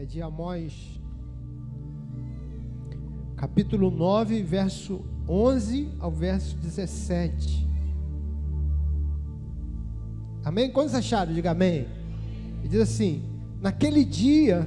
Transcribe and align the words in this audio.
é, 0.00 0.04
de 0.06 0.22
Amós, 0.22 0.98
capítulo 3.36 3.90
9, 3.90 4.42
verso 4.42 5.04
11 5.28 5.90
ao 5.98 6.10
verso 6.10 6.56
17. 6.56 7.68
Amém? 10.42 10.72
Quantos 10.72 10.94
acharam? 10.94 11.34
Diga 11.34 11.50
amém. 11.50 11.86
Ele 12.60 12.68
diz 12.70 12.80
assim: 12.80 13.22
Naquele 13.60 14.02
dia 14.02 14.66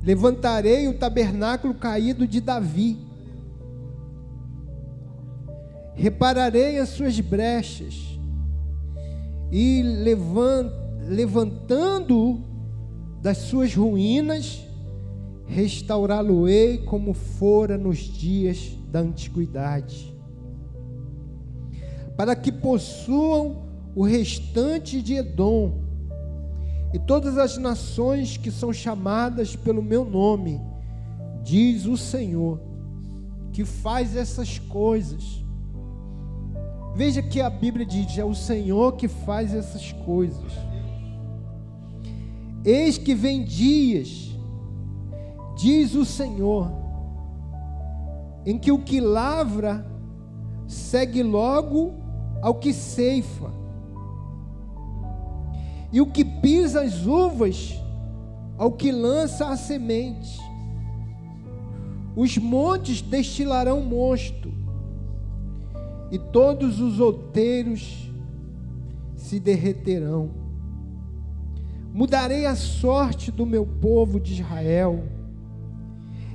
levantarei 0.00 0.86
o 0.86 0.96
tabernáculo 0.96 1.74
caído 1.74 2.24
de 2.24 2.40
Davi, 2.40 2.96
repararei 5.96 6.78
as 6.78 6.90
suas 6.90 7.18
brechas, 7.18 8.16
e 9.50 9.82
levantando 11.08 12.51
das 13.22 13.38
suas 13.38 13.72
ruínas, 13.72 14.66
restaurá-lo-ei 15.46 16.78
como 16.78 17.14
fora 17.14 17.78
nos 17.78 17.98
dias 17.98 18.76
da 18.90 18.98
antiguidade, 18.98 20.12
para 22.16 22.34
que 22.34 22.50
possuam 22.50 23.62
o 23.94 24.02
restante 24.02 25.00
de 25.00 25.14
Edom 25.14 25.80
e 26.92 26.98
todas 26.98 27.38
as 27.38 27.56
nações 27.56 28.36
que 28.36 28.50
são 28.50 28.72
chamadas 28.72 29.54
pelo 29.54 29.82
meu 29.82 30.04
nome, 30.04 30.60
diz 31.44 31.86
o 31.86 31.96
Senhor, 31.96 32.60
que 33.52 33.64
faz 33.64 34.16
essas 34.16 34.58
coisas. 34.58 35.44
Veja 36.96 37.22
que 37.22 37.40
a 37.40 37.48
Bíblia 37.48 37.86
diz: 37.86 38.18
é 38.18 38.24
o 38.24 38.34
Senhor 38.34 38.96
que 38.96 39.06
faz 39.06 39.54
essas 39.54 39.92
coisas. 39.92 40.71
Eis 42.64 42.96
que 42.96 43.12
vem 43.12 43.42
dias, 43.42 44.30
diz 45.56 45.94
o 45.94 46.04
Senhor, 46.04 46.70
em 48.46 48.56
que 48.56 48.70
o 48.70 48.78
que 48.78 49.00
lavra 49.00 49.84
segue 50.66 51.24
logo 51.24 51.94
ao 52.40 52.54
que 52.54 52.72
ceifa, 52.72 53.50
e 55.92 56.00
o 56.00 56.06
que 56.06 56.24
pisa 56.24 56.82
as 56.82 57.04
uvas 57.04 57.78
ao 58.56 58.72
que 58.72 58.92
lança 58.92 59.48
a 59.48 59.56
semente. 59.56 60.40
Os 62.14 62.38
montes 62.38 63.02
destilarão 63.02 63.80
mosto, 63.80 64.52
e 66.12 66.18
todos 66.18 66.78
os 66.78 67.00
outeiros 67.00 68.08
se 69.16 69.40
derreterão 69.40 70.41
mudarei 71.92 72.46
a 72.46 72.56
sorte 72.56 73.30
do 73.30 73.44
meu 73.44 73.66
povo 73.66 74.18
de 74.18 74.32
Israel. 74.34 75.04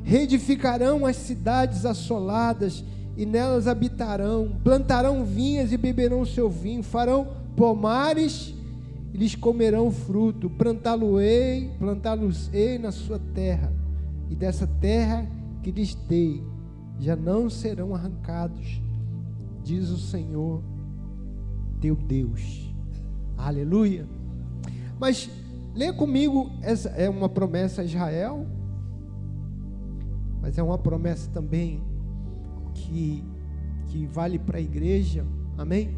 Reedificarão 0.03 1.05
as 1.05 1.16
cidades 1.16 1.86
assoladas 1.86 2.83
e 3.17 3.25
nelas 3.25 3.67
habitarão, 3.67 4.58
plantarão 4.63 5.25
vinhas 5.25 5.72
e 5.72 5.78
beberão 5.78 6.23
seu 6.23 6.50
vinho, 6.50 6.83
farão 6.83 7.28
pomares 7.55 8.53
e 9.13 9.17
lhes 9.17 9.33
comerão 9.35 9.91
fruto, 9.91 10.50
plantá-los-ei 10.52 11.72
na 12.80 12.91
sua 12.91 13.19
terra, 13.33 13.73
e 14.30 14.35
dessa 14.35 14.67
terra 14.67 15.28
que 15.63 15.72
lhes 15.72 15.95
dei, 15.95 16.44
já 17.00 17.16
não 17.16 17.50
serão 17.50 17.95
arrancados, 17.95 18.80
diz 19.63 19.89
o 19.89 19.97
Senhor 19.97 20.61
teu 21.81 21.95
Deus. 21.95 22.72
Aleluia. 23.38 24.05
Mas 25.00 25.30
Leia 25.78 25.94
comigo, 25.94 26.50
essa 26.64 26.89
é 26.89 27.08
uma 27.08 27.30
promessa 27.30 27.83
a 27.83 27.86
Israel, 27.86 28.47
mas 30.42 30.58
é 30.58 30.64
uma 30.64 30.80
promessa 30.80 31.30
também 31.30 31.84
que, 32.73 33.23
que 33.86 34.08
vale 34.08 34.39
para 34.39 34.57
a 34.57 34.62
igreja, 34.62 35.24
amém? 35.56 35.96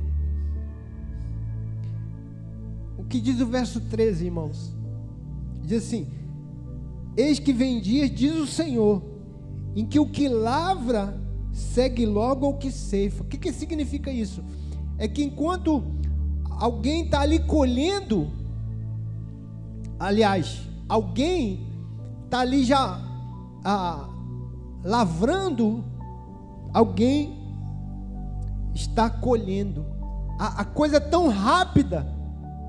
O 2.98 3.06
que 3.06 3.22
diz 3.22 3.40
o 3.40 3.48
verso 3.48 3.80
13, 3.80 4.26
irmãos? 4.26 4.76
Diz 5.64 5.86
assim: 5.86 6.08
Eis 7.16 7.40
que 7.40 7.54
vem 7.54 7.80
dias, 7.80 8.12
diz 8.12 8.36
o 8.36 8.46
Senhor, 8.46 9.02
em 9.74 9.86
que 9.86 9.98
o 9.98 10.10
que 10.10 10.28
lavra 10.28 11.18
segue 11.54 12.06
logo 12.06 12.46
ao 12.46 12.58
que 12.58 12.70
ceifa. 12.70 13.24
O 13.24 13.28
que, 13.28 13.38
que 13.38 13.54
significa 13.54 14.12
isso? 14.12 14.44
É 14.98 15.08
que 15.08 15.24
enquanto 15.24 15.82
alguém 16.50 17.06
está 17.06 17.22
ali 17.22 17.40
colhendo, 17.40 18.39
aliás, 20.00 20.62
alguém 20.88 21.68
está 22.26 22.40
ali 22.40 22.64
já 22.64 23.02
ah, 23.64 24.08
lavrando, 24.84 25.84
alguém 26.74 27.38
está 28.74 29.10
colhendo. 29.10 29.86
A, 30.40 30.62
a 30.62 30.66
coisa 30.66 30.98
é 30.98 31.02
tão 31.02 31.28
rápida, 31.28 32.08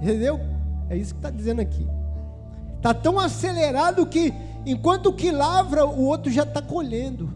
entendeu? 0.03 0.41
É 0.89 0.97
isso 0.97 1.15
que 1.15 1.19
está 1.19 1.31
dizendo 1.31 1.61
aqui. 1.61 1.87
Está 2.77 2.93
tão 2.93 3.19
acelerado 3.19 4.07
que 4.07 4.35
enquanto 4.67 5.13
que 5.13 5.31
lavra, 5.31 5.87
o 5.87 6.05
outro 6.05 6.31
já 6.31 6.43
está 6.43 6.61
colhendo. 6.61 7.31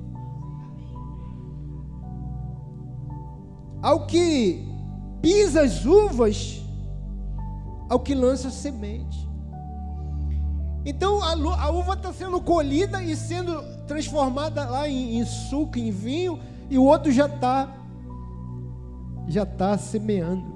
Ao 3.82 4.06
que 4.06 4.66
pisa 5.21 5.62
as 5.62 5.84
uvas, 5.84 6.62
ao 7.88 8.00
que 8.00 8.15
lança 8.15 8.50
semente. 8.50 9.24
Então 10.84 11.22
a, 11.22 11.33
a 11.62 11.71
uva 11.71 11.95
está 11.95 12.12
sendo 12.12 12.41
colhida 12.41 13.03
e 13.03 13.17
sendo 13.17 13.62
transformada 13.87 14.69
lá 14.69 14.89
em, 14.89 15.19
em 15.19 15.25
suco, 15.25 15.78
em 15.78 15.91
vinho, 15.91 16.39
e 16.69 16.78
o 16.78 16.84
outro 16.84 17.11
já 17.11 17.27
está 17.27 17.69
já 19.27 19.44
está 19.44 19.78
semeando. 19.78 20.53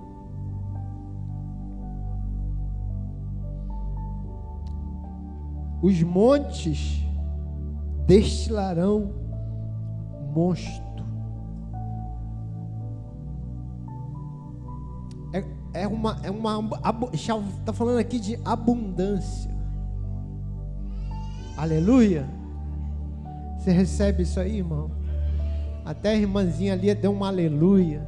Os 5.80 6.02
montes 6.02 7.02
destilarão 8.06 9.14
mosto. 10.34 10.88
É, 15.32 15.44
é 15.82 15.86
uma, 15.86 16.18
é 16.22 16.30
uma, 16.30 16.58
está 17.58 17.72
falando 17.72 17.98
aqui 17.98 18.18
de 18.18 18.38
abundância. 18.44 19.57
Aleluia. 21.58 22.24
Você 23.58 23.72
recebe 23.72 24.22
isso 24.22 24.38
aí, 24.38 24.58
irmão? 24.58 24.92
Até 25.84 26.10
a 26.10 26.14
irmãzinha 26.14 26.72
ali 26.72 26.94
deu 26.94 27.10
uma 27.10 27.26
aleluia. 27.26 28.00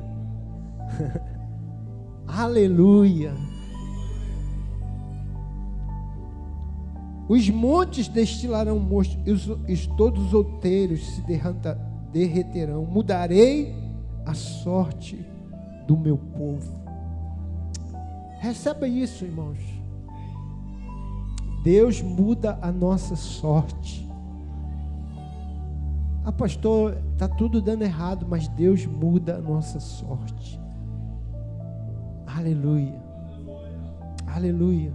aleluia. 2.29 3.35
Os 7.29 7.51
montes 7.51 8.07
destilarão 8.07 8.79
mosto, 8.79 9.19
e, 9.27 9.33
os, 9.33 9.47
e 9.67 9.77
todos 9.97 10.27
os 10.27 10.35
outeiros 10.35 11.05
se 11.05 11.21
derranta, 11.23 11.75
derreterão. 12.13 12.85
Mudarei 12.85 13.75
a 14.25 14.33
sorte 14.33 15.27
do 15.89 15.97
meu 15.97 16.17
povo. 16.17 16.81
Receba 18.39 18.87
isso, 18.87 19.25
irmãos. 19.25 19.80
Deus 21.63 22.01
muda 22.01 22.59
a 22.63 22.73
nossa 22.73 23.15
sorte. 23.17 24.09
Ah, 26.25 26.33
pastor, 26.33 26.97
está 27.13 27.29
tudo 27.29 27.61
dando 27.61 27.83
errado, 27.83 28.27
mas 28.29 28.49
Deus 28.49 28.87
muda 28.87 29.37
a 29.37 29.41
nossa 29.41 29.79
sorte. 29.81 30.61
Aleluia. 32.27 32.95
Aleluia. 34.27 34.93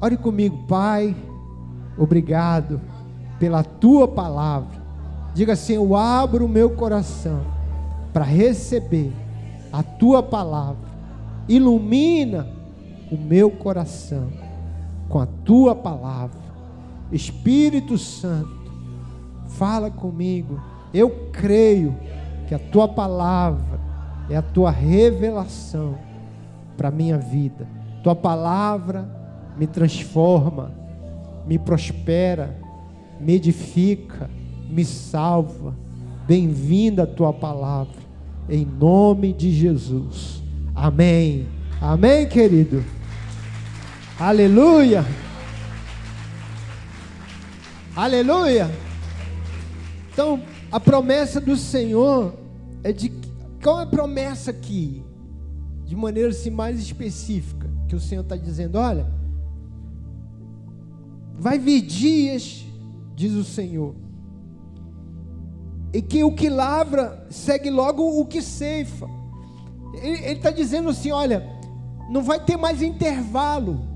Ore 0.00 0.16
comigo, 0.16 0.66
Pai. 0.68 1.16
Obrigado 1.98 2.80
pela 3.38 3.64
tua 3.64 4.06
palavra. 4.06 4.84
Diga 5.34 5.54
assim: 5.54 5.74
Eu 5.74 5.96
abro 5.96 6.44
o 6.44 6.48
meu 6.48 6.70
coração 6.70 7.40
para 8.12 8.24
receber 8.24 9.12
a 9.72 9.82
tua 9.82 10.22
palavra. 10.22 10.86
Ilumina 11.48 12.46
o 13.10 13.16
meu 13.16 13.50
coração 13.50 14.45
com 15.08 15.18
a 15.18 15.26
tua 15.26 15.74
palavra. 15.74 16.40
Espírito 17.12 17.96
Santo, 17.96 18.72
fala 19.48 19.90
comigo. 19.90 20.60
Eu 20.92 21.28
creio 21.32 21.96
que 22.48 22.54
a 22.54 22.58
tua 22.58 22.88
palavra 22.88 23.80
é 24.28 24.36
a 24.36 24.42
tua 24.42 24.70
revelação 24.70 25.96
para 26.76 26.88
a 26.88 26.92
minha 26.92 27.18
vida. 27.18 27.66
Tua 28.02 28.14
palavra 28.14 29.08
me 29.56 29.66
transforma, 29.66 30.72
me 31.46 31.58
prospera, 31.58 32.56
me 33.20 33.34
edifica, 33.34 34.28
me 34.68 34.84
salva. 34.84 35.74
Bem-vinda 36.26 37.04
a 37.04 37.06
tua 37.06 37.32
palavra, 37.32 37.94
em 38.48 38.64
nome 38.64 39.32
de 39.32 39.52
Jesus. 39.52 40.42
Amém. 40.74 41.46
Amém, 41.80 42.26
querido. 42.28 42.95
Aleluia. 44.18 45.04
Aleluia! 47.94 48.70
Então, 50.10 50.42
a 50.72 50.80
promessa 50.80 51.38
do 51.38 51.54
Senhor 51.54 52.34
é 52.82 52.92
de. 52.92 53.12
Qual 53.62 53.78
é 53.78 53.82
a 53.82 53.86
promessa 53.86 54.52
aqui? 54.52 55.04
De 55.84 55.94
maneira 55.94 56.30
assim, 56.30 56.48
mais 56.48 56.80
específica, 56.80 57.70
que 57.86 57.94
o 57.94 58.00
Senhor 58.00 58.22
está 58.22 58.36
dizendo: 58.36 58.78
olha, 58.78 59.06
vai 61.38 61.58
vir 61.58 61.82
dias, 61.82 62.64
diz 63.14 63.32
o 63.34 63.44
Senhor, 63.44 63.94
e 65.92 66.00
que 66.00 66.24
o 66.24 66.32
que 66.32 66.48
lavra 66.48 67.26
segue 67.28 67.68
logo 67.68 68.18
o 68.18 68.24
que 68.24 68.40
ceifa. 68.40 69.06
Ele 70.02 70.32
está 70.32 70.50
dizendo 70.50 70.88
assim: 70.88 71.10
olha, 71.10 71.46
não 72.08 72.22
vai 72.22 72.42
ter 72.42 72.56
mais 72.56 72.80
intervalo. 72.80 73.95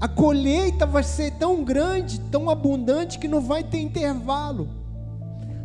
A 0.00 0.08
colheita 0.08 0.86
vai 0.86 1.02
ser 1.02 1.32
tão 1.32 1.62
grande, 1.62 2.18
tão 2.18 2.48
abundante, 2.48 3.18
que 3.18 3.28
não 3.28 3.42
vai 3.42 3.62
ter 3.62 3.80
intervalo. 3.80 4.68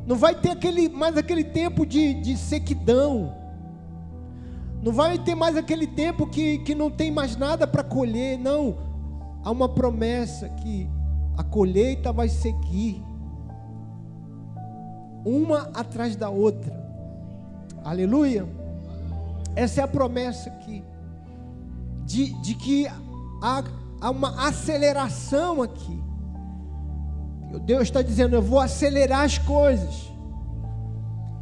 Não 0.05 0.17
vai 0.17 0.35
ter 0.35 0.51
aquele, 0.51 0.89
mais 0.89 1.17
aquele 1.17 1.43
tempo 1.43 1.85
de, 1.85 2.13
de 2.15 2.37
sequidão. 2.37 3.33
Não 4.83 4.91
vai 4.91 5.17
ter 5.17 5.35
mais 5.35 5.55
aquele 5.55 5.87
tempo 5.87 6.27
que, 6.27 6.59
que 6.59 6.75
não 6.75 6.91
tem 6.91 7.09
mais 7.09 7.37
nada 7.37 7.65
para 7.65 7.81
colher. 7.81 8.37
Não. 8.37 8.75
Há 9.41 9.49
uma 9.49 9.69
promessa 9.69 10.49
que 10.49 10.87
a 11.37 11.43
colheita 11.43 12.11
vai 12.11 12.27
seguir. 12.27 13.01
Uma 15.25 15.69
atrás 15.73 16.15
da 16.17 16.29
outra. 16.29 16.75
Aleluia. 17.85 18.45
Essa 19.55 19.79
é 19.79 19.83
a 19.83 19.87
promessa 19.87 20.49
aqui. 20.49 20.83
De, 22.03 22.33
de 22.41 22.53
que 22.53 22.85
há, 23.41 23.63
há 23.99 24.09
uma 24.09 24.47
aceleração 24.47 25.61
aqui. 25.61 26.03
Deus 27.65 27.83
está 27.83 28.01
dizendo: 28.01 28.35
eu 28.35 28.41
vou 28.41 28.59
acelerar 28.59 29.21
as 29.21 29.37
coisas. 29.37 30.11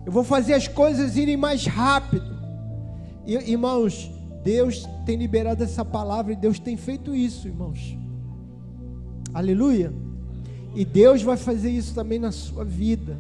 Eu 0.06 0.12
vou 0.12 0.24
fazer 0.24 0.54
as 0.54 0.68
coisas 0.68 1.16
irem 1.16 1.38
mais 1.38 1.66
rápido. 1.66 2.34
E, 3.26 3.36
irmãos, 3.52 4.12
Deus 4.44 4.88
tem 5.06 5.16
liberado 5.16 5.64
essa 5.64 5.84
palavra 5.84 6.34
e 6.34 6.36
Deus 6.36 6.60
tem 6.60 6.78
feito 6.78 7.16
isso, 7.16 7.48
irmãos. 7.48 7.98
Aleluia. 9.34 9.94
E 10.76 10.84
Deus 10.84 11.22
vai 11.22 11.38
fazer 11.38 11.72
isso 11.72 11.96
também 11.96 12.20
na 12.20 12.32
sua 12.32 12.66
vida. 12.66 13.18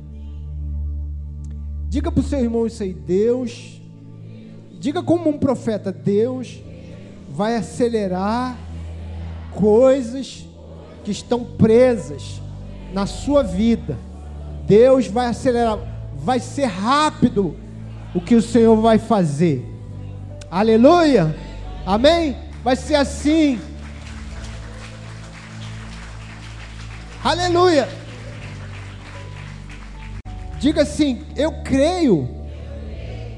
Diga 1.89 2.11
para 2.11 2.21
o 2.21 2.23
seu 2.23 2.39
irmão 2.39 2.67
isso 2.67 2.83
aí, 2.83 2.93
Deus 2.93 3.81
Diga 4.83 5.01
como 5.01 5.29
um 5.29 5.39
profeta: 5.39 5.93
Deus 5.93 6.61
vai 7.31 7.55
acelerar 7.55 8.57
coisas 9.55 10.45
que 11.03 11.11
estão 11.11 11.43
presas 11.43 12.41
na 12.93 13.05
sua 13.05 13.43
vida. 13.43 13.97
Deus 14.65 15.07
vai 15.07 15.27
acelerar, 15.27 15.79
vai 16.15 16.39
ser 16.39 16.65
rápido 16.65 17.55
o 18.15 18.21
que 18.21 18.35
o 18.35 18.41
Senhor 18.41 18.75
vai 18.77 18.97
fazer. 18.97 19.65
Aleluia! 20.49 21.35
Amém? 21.85 22.37
Vai 22.63 22.75
ser 22.75 22.95
assim. 22.95 23.59
Aleluia! 27.23 27.89
Diga 30.59 30.83
assim: 30.83 31.25
Eu 31.35 31.63
creio, 31.63 32.29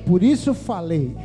por 0.06 0.22
isso 0.22 0.54
falei. 0.54 1.16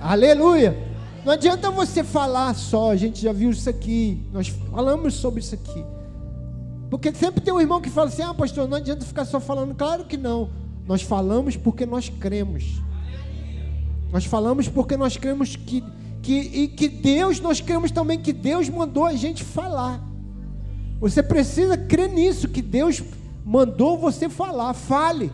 Aleluia. 0.00 0.76
Não 1.24 1.32
adianta 1.32 1.70
você 1.70 2.04
falar 2.04 2.54
só, 2.54 2.90
a 2.90 2.96
gente 2.96 3.22
já 3.22 3.32
viu 3.32 3.50
isso 3.50 3.68
aqui, 3.70 4.22
nós 4.30 4.48
falamos 4.48 5.14
sobre 5.14 5.40
isso 5.40 5.54
aqui. 5.54 5.82
Porque 6.90 7.14
sempre 7.14 7.40
tem 7.40 7.52
um 7.52 7.60
irmão 7.60 7.80
que 7.80 7.88
fala 7.88 8.08
assim: 8.08 8.22
ah, 8.22 8.34
pastor, 8.34 8.68
não 8.68 8.76
adianta 8.76 9.06
ficar 9.06 9.24
só 9.24 9.40
falando. 9.40 9.74
Claro 9.74 10.04
que 10.04 10.18
não. 10.18 10.50
Nós 10.86 11.00
falamos 11.00 11.56
porque 11.56 11.86
nós 11.86 12.10
cremos. 12.10 12.82
Nós 14.12 14.26
falamos 14.26 14.68
porque 14.68 14.96
nós 14.96 15.16
cremos 15.16 15.56
que, 15.56 15.82
que, 16.22 16.32
e 16.32 16.68
que 16.68 16.88
Deus, 16.88 17.40
nós 17.40 17.60
cremos 17.60 17.90
também 17.90 18.20
que 18.20 18.32
Deus 18.32 18.68
mandou 18.68 19.06
a 19.06 19.14
gente 19.14 19.42
falar. 19.42 20.00
Você 21.00 21.22
precisa 21.22 21.76
crer 21.76 22.10
nisso, 22.10 22.48
que 22.48 22.60
Deus 22.62 23.02
mandou 23.44 23.98
você 23.98 24.28
falar. 24.28 24.74
Fale. 24.74 25.32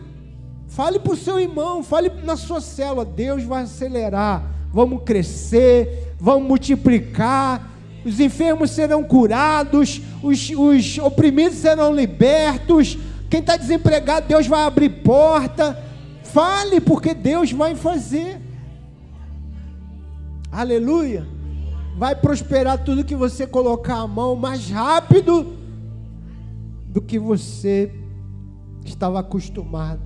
Fale 0.69 0.99
para 0.99 1.13
o 1.13 1.17
seu 1.17 1.37
irmão, 1.37 1.83
fale 1.83 2.09
na 2.23 2.37
sua 2.37 2.61
célula. 2.61 3.03
Deus 3.03 3.43
vai 3.43 3.63
acelerar 3.63 4.60
vamos 4.73 5.03
crescer, 5.03 6.15
vamos 6.19 6.47
multiplicar, 6.47 7.69
os 8.05 8.19
enfermos 8.19 8.71
serão 8.71 9.03
curados, 9.03 10.01
os, 10.23 10.49
os 10.49 10.97
oprimidos 10.97 11.57
serão 11.57 11.93
libertos, 11.93 12.97
quem 13.31 13.39
está 13.39 13.55
desempregado, 13.55 14.27
Deus 14.27 14.45
vai 14.45 14.63
abrir 14.63 14.89
porta. 14.89 15.81
Fale, 16.21 16.81
porque 16.81 17.13
Deus 17.13 17.51
vai 17.53 17.75
fazer. 17.75 18.41
Aleluia. 20.51 21.25
Vai 21.97 22.13
prosperar 22.13 22.83
tudo 22.83 23.05
que 23.05 23.15
você 23.15 23.47
colocar 23.47 23.99
a 23.99 24.07
mão 24.07 24.35
mais 24.35 24.69
rápido 24.69 25.57
do 26.87 27.01
que 27.01 27.17
você 27.17 27.93
estava 28.83 29.19
acostumado. 29.21 30.01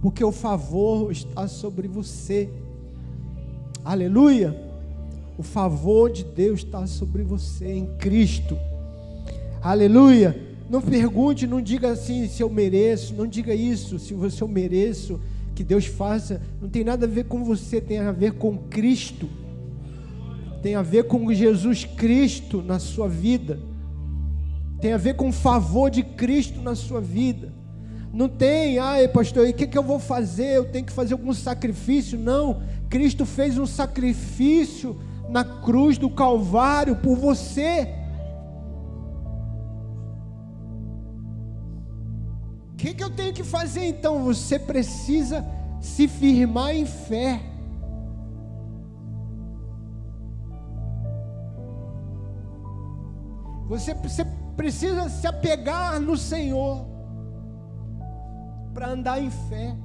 Porque 0.00 0.24
o 0.24 0.32
favor 0.32 1.12
está 1.12 1.46
sobre 1.46 1.86
você. 1.86 2.50
Aleluia. 3.84 4.56
O 5.36 5.42
favor 5.42 6.10
de 6.10 6.24
Deus 6.24 6.60
está 6.60 6.86
sobre 6.86 7.22
você 7.22 7.72
em 7.72 7.86
Cristo. 7.96 8.58
Aleluia. 9.62 10.48
Não 10.68 10.82
pergunte, 10.82 11.46
não 11.46 11.62
diga 11.62 11.90
assim 11.90 12.28
se 12.28 12.42
eu 12.42 12.50
mereço, 12.50 13.14
não 13.14 13.26
diga 13.26 13.54
isso, 13.54 13.98
se 13.98 14.12
você 14.12 14.42
eu 14.42 14.48
mereço, 14.48 15.20
que 15.54 15.64
Deus 15.64 15.86
faça. 15.86 16.42
Não 16.60 16.68
tem 16.68 16.84
nada 16.84 17.06
a 17.06 17.08
ver 17.08 17.24
com 17.24 17.42
você, 17.42 17.80
tem 17.80 17.98
a 17.98 18.12
ver 18.12 18.32
com 18.32 18.58
Cristo. 18.58 19.28
Tem 20.62 20.74
a 20.74 20.82
ver 20.82 21.04
com 21.04 21.32
Jesus 21.32 21.84
Cristo 21.84 22.62
na 22.62 22.78
sua 22.78 23.08
vida. 23.08 23.58
Tem 24.80 24.92
a 24.92 24.96
ver 24.96 25.14
com 25.14 25.28
o 25.28 25.32
favor 25.32 25.90
de 25.90 26.02
Cristo 26.02 26.60
na 26.60 26.74
sua 26.74 27.00
vida. 27.00 27.52
Não 28.12 28.28
tem, 28.28 28.78
ai 28.78 29.06
pastor, 29.08 29.46
e 29.46 29.50
o 29.50 29.54
que, 29.54 29.66
que 29.66 29.76
eu 29.76 29.82
vou 29.82 29.98
fazer? 29.98 30.56
Eu 30.56 30.64
tenho 30.64 30.84
que 30.84 30.92
fazer 30.92 31.12
algum 31.12 31.32
sacrifício? 31.34 32.18
Não, 32.18 32.62
Cristo 32.88 33.26
fez 33.26 33.58
um 33.58 33.66
sacrifício 33.66 34.98
na 35.28 35.44
cruz 35.44 35.98
do 35.98 36.08
Calvário 36.08 36.96
por 36.96 37.16
você. 37.16 37.94
O 42.72 42.76
que, 42.76 42.94
que 42.94 43.04
eu 43.04 43.10
tenho 43.10 43.34
que 43.34 43.44
fazer 43.44 43.84
então? 43.84 44.24
Você 44.24 44.58
precisa 44.58 45.44
se 45.80 46.08
firmar 46.08 46.74
em 46.74 46.86
fé. 46.86 47.40
Você, 53.68 53.92
você 53.92 54.24
precisa 54.56 55.10
se 55.10 55.26
apegar 55.26 56.00
no 56.00 56.16
Senhor 56.16 56.97
para 58.78 58.92
andar 58.92 59.20
em 59.20 59.28
fé. 59.28 59.76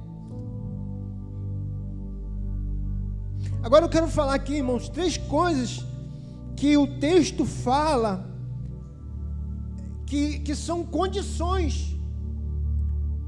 Agora 3.60 3.84
eu 3.84 3.88
quero 3.88 4.06
falar 4.06 4.34
aqui, 4.34 4.54
irmãos, 4.54 4.88
três 4.88 5.16
coisas 5.16 5.84
que 6.56 6.76
o 6.76 6.86
texto 7.00 7.44
fala 7.44 8.24
que, 10.06 10.38
que 10.38 10.54
são 10.54 10.84
condições. 10.86 11.98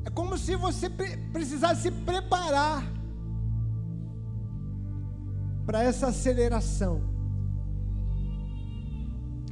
É 0.04 0.10
como 0.10 0.38
se 0.38 0.54
você 0.54 0.88
precisasse 1.32 1.82
se 1.82 1.90
preparar 1.90 2.84
para 5.66 5.82
essa 5.82 6.06
aceleração. 6.06 7.02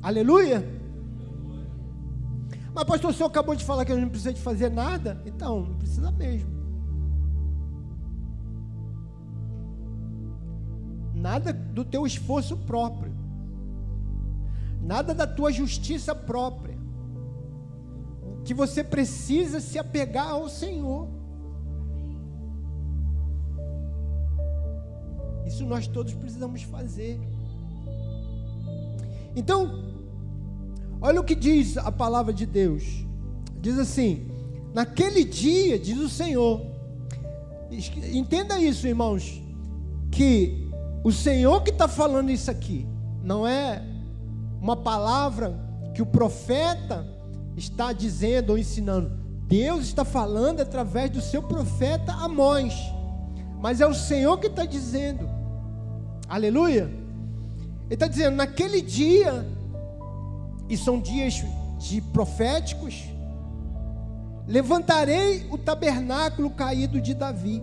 Aleluia! 0.00 0.73
Mas 2.74 2.84
pastor, 2.84 3.10
o 3.10 3.14
senhor 3.14 3.28
acabou 3.28 3.54
de 3.54 3.64
falar 3.64 3.84
que 3.84 3.92
gente 3.94 4.04
não 4.04 4.10
precisa 4.10 4.32
de 4.32 4.40
fazer 4.40 4.70
nada? 4.70 5.22
Então, 5.24 5.60
não 5.60 5.76
precisa 5.76 6.10
mesmo. 6.10 6.54
nada 11.24 11.54
do 11.54 11.86
teu 11.86 12.06
esforço 12.06 12.54
próprio, 12.54 13.10
nada 14.82 15.14
da 15.14 15.26
tua 15.26 15.50
justiça 15.50 16.14
própria. 16.14 16.76
O 18.22 18.42
que 18.42 18.52
você 18.52 18.84
precisa 18.84 19.58
se 19.58 19.78
apegar 19.78 20.28
ao 20.28 20.50
Senhor. 20.50 21.08
Isso 25.46 25.64
nós 25.64 25.86
todos 25.86 26.12
precisamos 26.12 26.62
fazer. 26.62 27.18
Então, 29.34 29.93
olha 31.04 31.20
o 31.20 31.24
que 31.24 31.34
diz 31.34 31.76
a 31.76 31.92
palavra 31.92 32.32
de 32.32 32.46
Deus. 32.46 32.82
Diz 33.60 33.78
assim: 33.78 34.26
naquele 34.72 35.22
dia, 35.22 35.78
diz 35.78 35.98
o 35.98 36.08
Senhor, 36.08 36.62
entenda 38.12 38.58
isso, 38.58 38.88
irmãos, 38.88 39.42
que 40.10 40.70
o 41.04 41.12
Senhor 41.12 41.62
que 41.62 41.70
está 41.70 41.86
falando 41.86 42.30
isso 42.30 42.50
aqui, 42.50 42.86
não 43.22 43.46
é 43.46 43.82
uma 44.60 44.76
palavra 44.76 45.54
que 45.94 46.00
o 46.00 46.06
profeta 46.06 47.06
está 47.54 47.92
dizendo 47.92 48.50
ou 48.50 48.58
ensinando. 48.58 49.12
Deus 49.46 49.84
está 49.84 50.06
falando 50.06 50.60
através 50.60 51.10
do 51.10 51.20
seu 51.20 51.42
profeta 51.42 52.12
Amós. 52.12 52.74
Mas 53.60 53.80
é 53.80 53.86
o 53.86 53.94
Senhor 53.94 54.38
que 54.38 54.46
está 54.46 54.64
dizendo. 54.64 55.28
Aleluia. 56.26 56.90
Ele 57.84 57.94
está 57.94 58.06
dizendo: 58.06 58.36
naquele 58.36 58.80
dia, 58.80 59.46
e 60.68 60.76
são 60.76 61.00
dias 61.00 61.42
de 61.78 62.00
proféticos, 62.00 63.04
levantarei 64.46 65.46
o 65.50 65.58
tabernáculo 65.58 66.50
caído 66.50 67.00
de 67.00 67.14
Davi, 67.14 67.62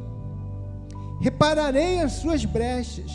repararei 1.20 2.00
as 2.00 2.14
suas 2.14 2.46
brechas, 2.46 3.12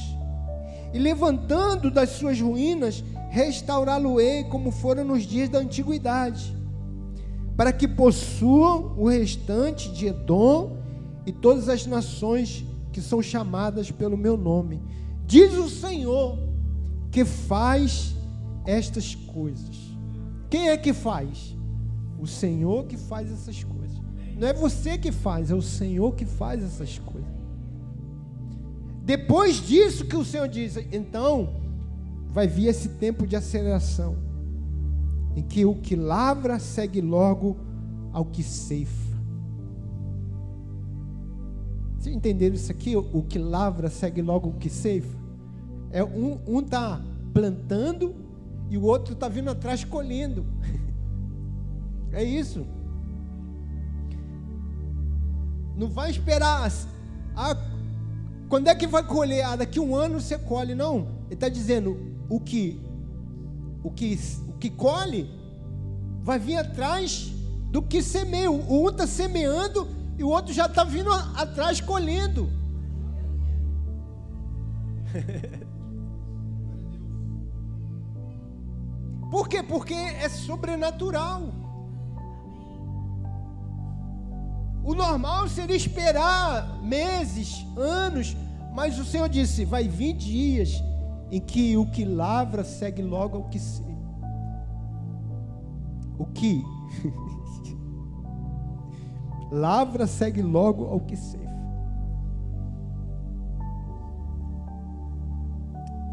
e 0.93 0.99
levantando 0.99 1.91
das 1.91 2.11
suas 2.11 2.41
ruínas, 2.41 3.05
restaurá-lo-ei 3.31 4.45
como 4.45 4.71
foram 4.71 5.05
nos 5.05 5.25
dias 5.25 5.49
da 5.49 5.59
antiguidade, 5.59 6.57
para 7.57 7.73
que 7.73 7.89
possuam 7.89 8.95
o 8.97 9.09
restante 9.09 9.91
de 9.91 10.07
Edom 10.07 10.77
e 11.27 11.33
todas 11.33 11.69
as 11.69 11.87
nações 11.87 12.65
que 12.93 13.01
são 13.03 13.21
chamadas 13.21 13.91
pelo 13.91 14.17
meu 14.17 14.37
nome. 14.37 14.81
Diz 15.27 15.53
o 15.55 15.69
Senhor 15.69 16.39
que 17.11 17.25
faz 17.25 18.15
estas 18.65 19.15
coisas. 19.15 19.76
Quem 20.57 20.71
é 20.71 20.77
que 20.79 20.95
faz? 20.95 21.55
O 22.19 22.27
Senhor 22.27 22.87
que 22.87 22.97
faz 22.97 23.31
essas 23.31 23.63
coisas. 23.63 24.01
Não 24.39 24.49
é 24.49 24.55
você 24.55 24.97
que 24.97 25.13
faz, 25.13 25.51
é 25.51 25.55
o 25.55 25.61
Senhor 25.61 26.15
que 26.15 26.25
faz 26.25 26.65
essas 26.65 26.99
coisas. 26.99 27.31
Depois 29.05 29.57
disso 29.57 30.07
que 30.07 30.17
o 30.17 30.25
Senhor 30.25 30.49
diz, 30.49 30.79
então 30.91 31.51
vai 32.29 32.47
vir 32.47 32.69
esse 32.69 32.89
tempo 32.89 33.27
de 33.27 33.37
aceleração, 33.37 34.17
em 35.37 35.43
que 35.43 35.67
o 35.67 35.75
que 35.75 35.95
lavra 35.95 36.59
segue 36.59 37.03
logo 37.03 37.59
ao 38.11 38.25
que 38.25 38.43
ceifa. 38.43 39.15
Vocês 41.99 42.17
entenderam 42.17 42.55
isso 42.55 42.73
aqui? 42.73 42.97
O 42.97 43.23
que 43.23 43.39
lavra 43.39 43.91
segue 43.91 44.23
logo 44.23 44.49
o 44.49 44.55
que 44.55 44.71
ceifa? 44.71 45.19
É 45.91 46.03
um 46.03 46.39
um 46.47 46.63
tá 46.63 47.05
plantando 47.35 48.26
e 48.69 48.77
o 48.77 48.83
outro 48.83 49.15
está 49.15 49.29
vindo 49.29 49.51
atrás 49.51 49.85
colhendo. 49.85 50.47
É 52.13 52.25
isso. 52.25 52.67
Não 55.77 55.89
vai 55.89 56.11
esperar. 56.11 56.73
Quando 58.49 58.69
é 58.69 58.75
que 58.75 58.87
vai 58.87 59.05
colher? 59.05 59.45
Ah, 59.45 59.57
daqui 59.57 59.79
um 59.79 59.95
ano 59.95 60.19
você 60.19 60.39
colhe. 60.39 60.75
Não. 60.75 61.09
Ele 61.27 61.35
está 61.35 61.51
dizendo 61.51 62.17
o 62.31 62.41
que, 62.41 62.81
o 63.83 63.91
que, 63.91 64.19
o 64.49 64.53
que 64.55 64.71
colhe 64.71 65.29
vai 66.23 66.39
vir 66.39 66.57
atrás 66.57 67.31
do 67.71 67.83
que 67.83 68.03
semeia. 68.03 68.51
O 68.51 68.85
um 68.85 68.89
está 68.89 69.07
semeando 69.07 69.87
e 70.17 70.25
o 70.25 70.29
outro 70.29 70.55
já 70.55 70.65
está 70.65 70.85
vindo 70.85 71.13
atrás 71.13 71.83
colhendo. 71.83 72.49
Por 79.31 79.49
quê? 79.49 79.63
Porque 79.63 79.95
é 79.95 80.29
sobrenatural. 80.29 81.43
O 84.85 84.95
normal 84.95 85.49
seria 85.49 85.77
esperar 85.77 86.81
meses, 86.81 87.67
anos, 87.77 88.37
mas 88.73 88.99
o 88.99 89.05
Senhor 89.05 89.29
disse: 89.29 89.65
vai 89.65 89.89
vir 89.89 90.13
dias 90.13 90.81
em 91.31 91.41
que 91.41 91.77
o 91.77 91.91
que 91.91 92.05
lavra 92.05 92.63
segue 92.63 93.03
logo 93.03 93.37
ao 93.37 93.49
que 93.49 93.59
se. 93.59 93.85
O 96.19 96.27
que? 96.27 96.63
lavra 99.51 100.07
segue 100.07 100.41
logo 100.41 100.87
ao 100.87 101.01
que 101.01 101.17
ceifa. 101.17 101.47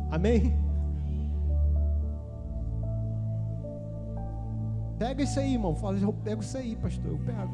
Amém? 0.09 0.63
Pega 4.97 5.23
isso 5.23 5.39
aí, 5.39 5.53
irmão. 5.53 5.75
Fala, 5.75 5.97
eu 5.97 6.13
pego 6.13 6.41
isso 6.41 6.57
aí, 6.57 6.75
pastor. 6.75 7.11
Eu 7.11 7.19
pego. 7.19 7.53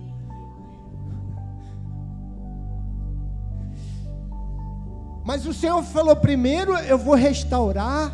Mas 5.24 5.46
o 5.46 5.54
Senhor 5.54 5.82
falou: 5.82 6.16
primeiro 6.16 6.76
eu 6.78 6.98
vou 6.98 7.14
restaurar 7.14 8.12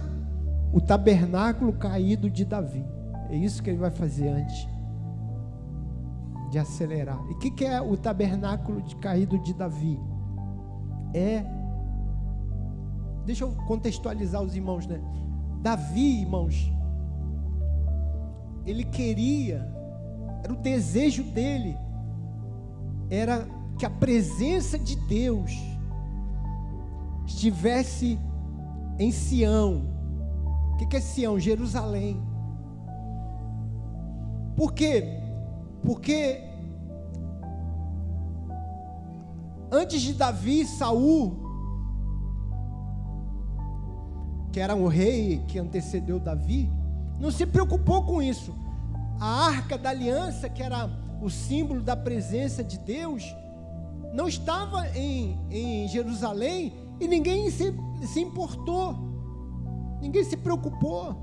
o 0.73 0.81
tabernáculo 0.81 1.73
caído 1.73 2.29
de 2.29 2.45
Davi. 2.45 2.85
É 3.31 3.37
isso 3.37 3.63
que 3.63 3.71
ele 3.71 3.79
vai 3.79 3.91
fazer 3.91 4.29
antes 4.29 4.69
de 6.51 6.59
acelerar. 6.59 7.19
E 7.29 7.33
o 7.33 7.39
que, 7.39 7.51
que 7.51 7.65
é 7.65 7.81
o 7.81 7.97
tabernáculo 7.97 8.83
de 8.83 8.95
caído 8.97 9.39
de 9.39 9.55
Davi? 9.55 9.99
É. 11.15 11.45
Deixa 13.25 13.45
eu 13.45 13.53
contextualizar 13.67 14.43
os 14.43 14.55
irmãos, 14.55 14.87
né? 14.87 15.01
Davi, 15.63 16.21
irmãos, 16.21 16.73
ele 18.65 18.85
queria 18.85 19.77
era 20.47 20.53
o 20.53 20.57
desejo 20.57 21.25
dele, 21.25 21.77
era 23.11 23.45
que 23.77 23.85
a 23.85 23.91
presença 23.91 24.79
de 24.79 24.95
Deus 24.95 25.51
estivesse 27.27 28.17
em 28.97 29.11
Sião. 29.11 29.83
O 30.73 30.77
que 30.77 30.97
é 30.97 31.01
Sião? 31.01 31.37
Jerusalém. 31.37 32.23
Por 34.55 34.73
quê? 34.73 35.21
Porque 35.83 36.45
antes 39.73 40.01
de 40.01 40.15
Davi, 40.15 40.65
Saul, 40.65 41.41
que 44.57 44.61
era 44.61 44.75
o 44.75 44.89
rei 44.89 45.45
que 45.47 45.59
antecedeu 45.59 46.19
Davi, 46.19 46.73
não 47.21 47.31
se 47.31 47.45
preocupou 47.45 48.05
com 48.05 48.23
isso 48.23 48.55
a 49.21 49.49
arca 49.49 49.77
da 49.77 49.91
aliança, 49.91 50.49
que 50.49 50.63
era 50.63 50.89
o 51.21 51.29
símbolo 51.29 51.83
da 51.83 51.95
presença 51.95 52.65
de 52.65 52.79
Deus, 52.79 53.37
não 54.15 54.27
estava 54.27 54.89
em, 54.97 55.39
em 55.51 55.87
Jerusalém 55.89 56.73
e 56.99 57.07
ninguém 57.07 57.51
se, 57.51 57.75
se 58.07 58.19
importou, 58.19 58.97
ninguém 60.01 60.25
se 60.25 60.39
preocupou, 60.39 61.15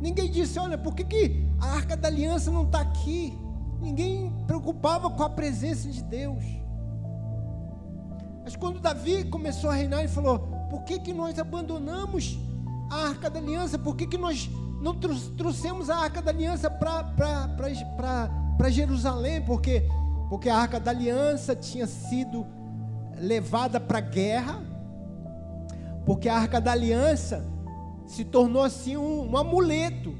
ninguém 0.00 0.30
disse: 0.30 0.56
Olha, 0.56 0.78
por 0.78 0.94
que, 0.94 1.02
que 1.02 1.44
a 1.60 1.66
arca 1.66 1.96
da 1.96 2.06
aliança 2.06 2.48
não 2.48 2.62
está 2.62 2.80
aqui? 2.80 3.36
Ninguém 3.80 4.32
preocupava 4.46 5.10
com 5.10 5.24
a 5.24 5.30
presença 5.30 5.88
de 5.88 6.04
Deus. 6.04 6.44
Mas 8.44 8.54
quando 8.54 8.78
Davi 8.78 9.24
começou 9.24 9.68
a 9.68 9.74
reinar, 9.74 9.98
ele 9.98 10.08
falou: 10.08 10.59
Por 10.70 10.84
que, 10.84 11.00
que 11.00 11.12
nós 11.12 11.38
abandonamos 11.38 12.38
a 12.88 13.08
arca 13.08 13.28
da 13.28 13.40
aliança? 13.40 13.78
Por 13.78 13.96
que, 13.96 14.06
que 14.06 14.16
nós 14.16 14.48
não 14.80 14.94
trouxemos 15.36 15.90
a 15.90 15.96
arca 15.96 16.22
da 16.22 16.30
aliança 16.30 16.70
para 16.70 18.70
Jerusalém, 18.70 19.42
porque, 19.42 19.86
porque 20.28 20.48
a 20.48 20.56
arca 20.56 20.80
da 20.80 20.90
aliança 20.90 21.54
tinha 21.54 21.86
sido 21.86 22.46
levada 23.18 23.78
para 23.78 23.98
a 23.98 24.00
guerra, 24.00 24.62
porque 26.06 26.28
a 26.28 26.36
arca 26.36 26.60
da 26.60 26.72
aliança 26.72 27.44
se 28.06 28.24
tornou 28.24 28.62
assim 28.62 28.96
um, 28.96 29.30
um 29.30 29.36
amuleto. 29.36 30.14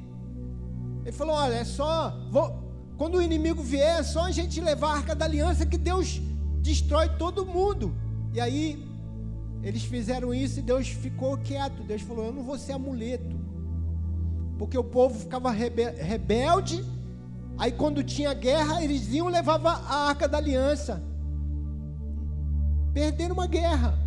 Ele 1.02 1.12
falou: 1.12 1.34
olha, 1.34 1.54
é 1.54 1.64
só. 1.64 2.14
Vou, 2.30 2.68
quando 2.98 3.16
o 3.16 3.22
inimigo 3.22 3.62
vier, 3.62 4.00
é 4.00 4.02
só 4.02 4.26
a 4.26 4.30
gente 4.30 4.60
levar 4.60 4.90
a 4.90 4.96
arca 4.96 5.14
da 5.14 5.24
aliança 5.24 5.64
que 5.64 5.78
Deus 5.78 6.20
destrói 6.60 7.08
todo 7.16 7.46
mundo. 7.46 7.94
E 8.34 8.40
aí 8.40 8.89
eles 9.62 9.84
fizeram 9.84 10.32
isso 10.32 10.58
e 10.58 10.62
Deus 10.62 10.88
ficou 10.88 11.36
quieto. 11.38 11.82
Deus 11.82 12.02
falou: 12.02 12.26
Eu 12.26 12.32
não 12.32 12.42
vou 12.42 12.58
ser 12.58 12.72
amuleto 12.72 13.40
porque 14.60 14.76
o 14.76 14.84
povo 14.84 15.18
ficava 15.18 15.50
rebelde. 15.50 16.84
Aí 17.56 17.72
quando 17.72 18.04
tinha 18.04 18.34
guerra, 18.34 18.84
eles 18.84 19.10
iam 19.10 19.26
levava 19.26 19.70
a 19.70 20.08
arca 20.08 20.28
da 20.28 20.36
aliança. 20.36 21.02
Perderam 22.92 23.34
uma 23.34 23.46
guerra. 23.46 23.98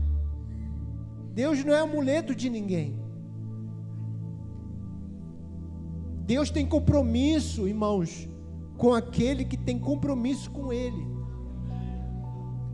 Deus 1.33 1.65
não 1.65 1.74
é 1.74 1.79
amuleto 1.79 2.36
de 2.36 2.51
ninguém. 2.51 2.95
Deus 6.24 6.51
tem 6.51 6.67
compromisso, 6.67 7.67
irmãos, 7.67 8.29
com 8.77 8.93
aquele 8.93 9.43
que 9.45 9.57
tem 9.57 9.79
compromisso 9.79 10.51
com 10.51 10.72
Ele. 10.72 11.03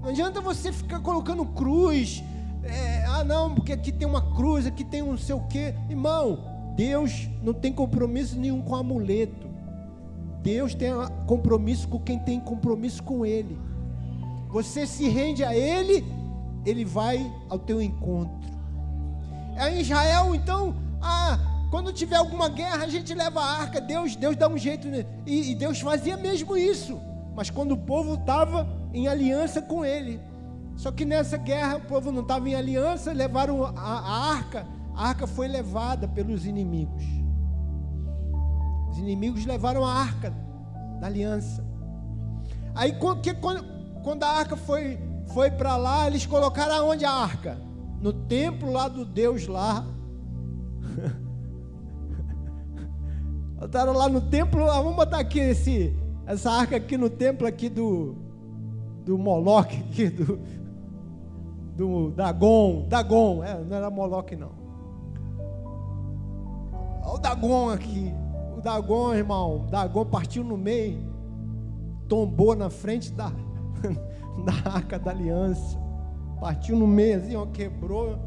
Não 0.02 0.10
adianta 0.10 0.42
você 0.42 0.74
ficar 0.74 1.00
colocando 1.00 1.46
cruz. 1.46 2.22
É, 2.64 3.06
ah, 3.06 3.24
não, 3.24 3.56
porque 3.56 3.74
aqui 3.74 3.92
tem 3.92 4.08
uma 4.08 4.34
cruz, 4.36 4.66
aqui 4.66 4.84
tem 4.84 5.02
um 5.02 5.18
sei 5.18 5.36
o 5.36 5.42
quê. 5.48 5.74
Irmão, 5.90 6.40
Deus 6.76 7.28
não 7.42 7.54
tem 7.54 7.72
compromisso 7.72 8.38
nenhum 8.38 8.62
com 8.62 8.76
amuleto. 8.76 9.48
Deus 10.42 10.74
tem 10.74 10.92
compromisso 11.28 11.88
com 11.88 12.00
quem 12.00 12.20
tem 12.20 12.40
compromisso 12.40 13.04
com 13.04 13.26
Ele. 13.26 13.58
Você 14.50 14.88
se 14.88 15.08
rende 15.08 15.44
a 15.44 15.56
Ele, 15.56 16.06
Ele 16.66 16.86
vai 16.86 17.32
ao 17.50 17.60
teu 17.60 17.82
encontro. 17.82 18.50
É 19.56 19.76
em 19.76 19.82
Israel, 19.82 20.34
então, 20.34 20.76
ah, 21.02 21.38
quando 21.70 21.94
tiver 21.94 22.16
alguma 22.16 22.50
guerra, 22.50 22.86
a 22.86 22.88
gente 22.88 23.14
leva 23.14 23.42
a 23.42 23.62
arca. 23.62 23.82
Deus, 23.82 24.16
Deus 24.16 24.36
dá 24.36 24.48
um 24.48 24.58
jeito. 24.58 24.88
Né? 24.88 25.06
E, 25.26 25.52
e 25.52 25.56
Deus 25.56 25.80
fazia 25.80 26.18
mesmo 26.18 26.58
isso. 26.58 27.00
Mas 27.36 27.50
quando 27.50 27.74
o 27.74 27.78
povo 27.78 28.16
estava 28.16 28.68
em 28.94 29.08
aliança 29.08 29.62
com 29.62 29.86
ele. 29.86 30.20
Só 30.80 30.92
que 30.94 31.04
nessa 31.04 31.36
guerra 31.36 31.76
o 31.76 31.82
povo 31.82 32.10
não 32.10 32.22
estava 32.22 32.48
em 32.48 32.56
aliança, 32.56 33.12
levaram 33.12 33.66
a, 33.66 33.72
a 33.76 34.32
arca. 34.32 34.66
A 34.96 35.10
arca 35.10 35.28
foi 35.28 35.50
levada 35.50 36.08
pelos 36.08 36.46
inimigos. 36.46 37.04
Os 38.90 38.98
inimigos 38.98 39.46
levaram 39.46 39.84
a 39.84 39.94
arca 39.94 40.34
da 41.02 41.08
aliança. 41.08 41.68
Aí 42.74 42.94
quando, 42.94 44.24
a 44.24 44.30
arca 44.30 44.56
foi, 44.56 44.98
foi 45.34 45.52
para 45.52 45.76
lá, 45.76 46.08
eles 46.08 46.26
colocaram 46.26 46.76
aonde 46.76 47.04
a 47.04 47.12
arca? 47.12 47.58
No 48.00 48.14
templo 48.14 48.72
lá 48.72 48.88
do 48.88 49.04
Deus 49.04 49.48
lá. 49.48 49.86
Botaram 53.60 53.92
lá 53.92 54.08
no 54.08 54.22
templo, 54.22 54.64
ah, 54.72 54.82
vamos 54.82 54.96
botar 54.96 55.20
aqui 55.20 55.42
esse, 55.42 55.94
essa 56.26 56.50
arca 56.50 56.78
aqui 56.78 56.98
no 56.98 57.10
templo 57.10 57.46
aqui 57.46 57.68
do, 57.68 58.16
do 59.04 59.18
Moloque, 59.18 59.84
aqui 59.92 60.08
do, 60.08 60.40
do 61.80 62.12
Dagon, 62.12 62.88
Dagon, 62.90 63.42
é, 63.42 63.58
não 63.58 63.78
era 63.78 63.90
Moloque 63.90 64.36
não. 64.36 64.52
Olha 67.02 67.14
o 67.14 67.18
Dagon 67.18 67.70
aqui, 67.70 68.14
o 68.58 68.60
Dagon, 68.60 69.14
irmão, 69.14 69.66
Dagon 69.72 70.06
partiu 70.06 70.44
no 70.44 70.58
meio, 70.58 71.02
tombou 72.10 72.54
na 72.54 72.70
frente 72.70 73.14
da, 73.14 73.32
da 74.46 74.72
arca 74.74 75.00
da 75.00 75.12
aliança, 75.12 75.80
partiu 76.42 76.76
no 76.76 76.86
meio 76.86 77.18
assim, 77.18 77.38
ó, 77.38 77.46
quebrou, 77.46 78.18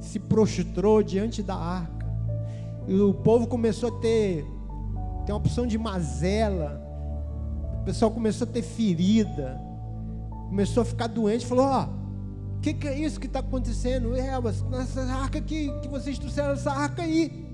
se 0.00 0.18
prostrou 0.18 1.02
diante 1.02 1.42
da 1.42 1.56
arca. 1.56 2.08
E 2.86 2.98
o 2.98 3.12
povo 3.12 3.46
começou 3.46 3.90
a 3.90 4.00
ter 4.00 4.46
tem 5.26 5.34
uma 5.34 5.40
opção 5.40 5.66
de 5.66 5.76
mazela. 5.76 6.82
O 7.82 7.84
pessoal 7.84 8.10
começou 8.10 8.48
a 8.48 8.50
ter 8.50 8.62
ferida, 8.62 9.60
começou 10.48 10.80
a 10.80 10.86
ficar 10.86 11.06
doente. 11.06 11.44
Falou: 11.44 11.66
Ó, 11.66 11.97
o 12.58 12.60
que, 12.60 12.74
que, 12.74 12.88
é 12.88 12.98
isso 12.98 13.20
que 13.20 13.28
está 13.28 13.38
acontecendo? 13.38 14.16
É, 14.16 14.30
essa 14.80 15.00
arca 15.14 15.40
que, 15.40 15.70
que 15.80 15.86
vocês 15.86 16.18
trouxeram, 16.18 16.54
essa 16.54 16.72
arca 16.72 17.02
aí. 17.02 17.46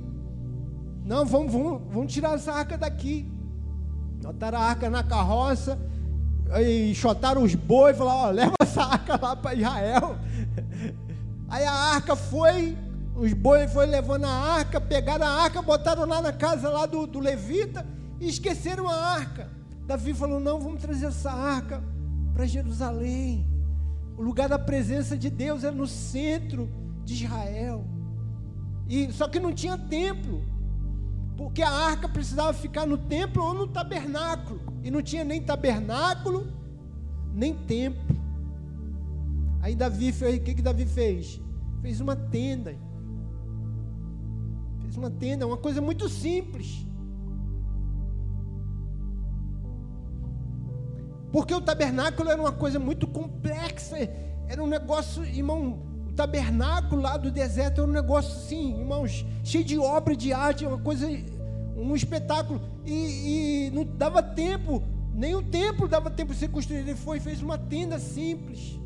Não, 1.05 1.27
vamos, 1.27 1.53
vamos, 1.53 1.83
vamos 1.93 2.11
tirar 2.11 2.35
essa 2.35 2.55
arca 2.55 2.79
daqui. 2.79 3.31
Botaram 4.23 4.59
a 4.59 4.63
arca 4.63 4.89
na 4.89 5.03
carroça 5.03 5.79
e 6.59 6.95
chotaram 6.95 7.43
os 7.43 7.55
bois 7.55 7.95
falaram: 7.99 8.21
Ó, 8.21 8.31
leva 8.31 8.55
essa 8.63 8.83
arca 8.83 9.21
lá 9.21 9.37
para 9.37 9.55
Israel. 9.55 10.17
Aí 11.51 11.65
a 11.65 11.73
arca 11.73 12.17
foi 12.17 12.75
os 13.15 13.33
bois 13.35 13.71
foram 13.71 13.91
levando 13.91 14.25
a 14.25 14.31
arca, 14.31 14.81
pegaram 14.81 15.27
a 15.27 15.43
arca, 15.43 15.61
botaram 15.61 16.07
lá 16.07 16.23
na 16.23 16.33
casa 16.33 16.71
lá 16.71 16.87
do, 16.87 17.07
do 17.07 17.21
levita 17.21 17.87
e 18.19 18.27
esqueceram 18.27 18.89
a 18.89 18.95
arca. 18.95 19.51
Davi 19.87 20.15
falou: 20.15 20.41
não, 20.41 20.59
vamos 20.59 20.81
trazer 20.81 21.07
essa 21.07 21.31
arca 21.31 21.85
para 22.33 22.47
Jerusalém. 22.47 23.54
O 24.17 24.23
lugar 24.23 24.49
da 24.49 24.59
presença 24.59 25.17
de 25.17 25.31
Deus 25.31 25.65
é 25.65 25.71
no 25.71 25.87
centro 25.87 26.69
de 27.05 27.15
Israel. 27.15 27.85
E 28.89 29.13
só 29.13 29.29
que 29.29 29.41
não 29.41 29.53
tinha 29.53 29.77
templo, 29.77 30.43
porque 31.37 31.63
a 31.63 31.71
arca 31.71 32.09
precisava 32.09 32.53
ficar 32.53 32.87
no 32.87 32.99
templo 32.99 33.43
ou 33.43 33.55
no 33.55 33.67
tabernáculo, 33.67 34.61
e 34.83 34.91
não 34.91 35.03
tinha 35.03 35.25
nem 35.25 35.43
tabernáculo 35.43 36.47
nem 37.33 37.55
templo. 37.55 38.15
Aí 39.61 39.75
Davi 39.75 40.13
fez, 40.13 40.37
o 40.37 40.41
que 40.41 40.55
que 40.55 40.63
Davi 40.63 40.87
fez? 40.87 41.41
Fez 41.83 42.01
uma 42.01 42.15
tenda 42.15 42.77
uma 44.97 45.11
tenda, 45.11 45.47
uma 45.47 45.57
coisa 45.57 45.81
muito 45.81 46.09
simples. 46.09 46.87
Porque 51.35 51.53
o 51.53 51.61
tabernáculo 51.61 52.31
era 52.31 52.41
uma 52.41 52.53
coisa 52.53 52.79
muito 52.79 53.09
complexa, 53.09 53.97
era 54.47 54.63
um 54.63 54.69
negócio, 54.69 55.25
irmão, 55.25 55.81
o 56.09 56.13
tabernáculo 56.13 57.03
lá 57.03 57.17
do 57.17 57.29
deserto 57.29 57.81
era 57.81 57.91
um 57.91 57.93
negócio 57.93 58.33
assim, 58.37 58.79
irmãos, 58.79 59.27
cheio 59.43 59.65
de 59.65 59.77
obra 59.77 60.15
de 60.15 60.33
arte, 60.33 60.65
uma 60.65 60.79
coisa, 60.79 61.09
um 61.77 61.93
espetáculo, 61.97 62.61
e, 62.87 63.67
e 63.67 63.71
não 63.73 63.85
dava 63.85 64.23
tempo, 64.23 64.81
nem 65.13 65.35
o 65.35 65.43
templo 65.43 65.89
dava 65.89 66.09
tempo 66.09 66.33
de 66.33 66.39
ser 66.39 66.51
construído, 66.51 66.87
ele 66.87 66.97
foi 66.97 67.17
e 67.17 67.21
fez 67.21 67.43
uma 67.43 67.59
tenda 67.59 67.99
simples. 67.99 68.79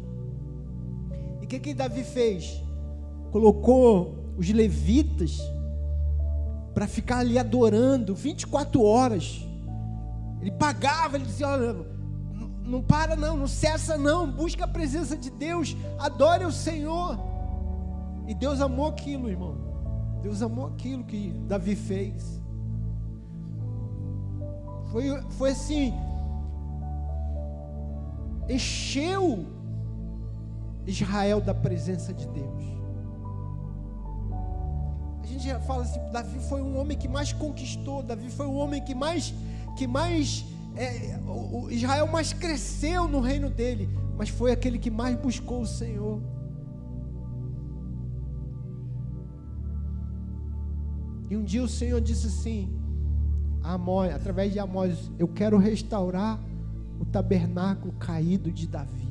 E 1.43 1.45
o 1.45 1.47
que, 1.47 1.59
que 1.59 1.75
Davi 1.75 2.03
fez? 2.03 2.63
Colocou 3.31 4.25
os 4.39 4.49
levitas 4.49 5.39
para 6.73 6.87
ficar 6.87 7.19
ali 7.19 7.39
adorando 7.39 8.15
24 8.15 8.83
horas. 8.83 9.47
Ele 10.41 10.53
pagava, 10.53 11.17
ele 11.17 11.27
dizia: 11.27 11.47
Olha, 11.47 11.98
não 12.69 12.83
para 12.83 13.17
não, 13.17 13.37
não 13.37 13.49
cessa 13.49 13.97
não, 13.97 14.31
busca 14.31 14.65
a 14.65 14.69
presença 14.69 15.17
de 15.17 15.31
Deus, 15.31 15.77
adore 15.99 16.45
o 16.45 16.53
Senhor. 16.53 17.19
E 18.27 18.35
Deus 18.35 18.61
amou 18.61 18.89
aquilo, 18.89 19.29
irmão. 19.29 19.57
Deus 20.23 20.43
amou 20.43 20.67
aquilo 20.67 21.05
que 21.05 21.31
Davi 21.47 21.75
fez. 21.75 22.41
Foi, 24.93 25.23
foi 25.31 25.51
assim, 25.51 25.95
encheu 28.49 29.47
Israel 30.87 31.41
da 31.41 31.55
presença 31.55 32.13
de 32.13 32.27
Deus 32.29 32.79
gente 35.39 35.67
fala 35.67 35.83
assim, 35.83 36.01
Davi 36.11 36.39
foi 36.41 36.61
um 36.61 36.79
homem 36.79 36.97
que 36.97 37.09
mais 37.09 37.33
conquistou, 37.33 38.03
Davi 38.03 38.31
foi 38.31 38.47
um 38.47 38.57
homem 38.57 38.83
que 38.83 38.95
mais, 38.95 39.33
que 39.77 39.87
mais, 39.87 40.45
é, 40.85 41.21
o 41.27 41.71
Israel 41.71 42.07
mais 42.07 42.33
cresceu 42.33 43.09
no 43.09 43.21
reino 43.21 43.51
dele, 43.51 43.89
mas 44.17 44.29
foi 44.29 44.53
aquele 44.53 44.79
que 44.79 44.91
mais 44.91 45.17
buscou 45.17 45.63
o 45.63 45.67
Senhor. 45.67 46.21
E 51.31 51.37
um 51.37 51.45
dia 51.45 51.63
o 51.63 51.69
Senhor 51.69 52.01
disse 52.01 52.27
assim, 52.27 52.73
Amós, 53.63 54.15
através 54.15 54.53
de 54.53 54.59
Amós, 54.59 55.11
eu 55.19 55.29
quero 55.29 55.59
restaurar 55.59 56.41
o 56.99 57.05
tabernáculo 57.05 57.93
caído 57.95 58.51
de 58.51 58.67
Davi. 58.67 59.09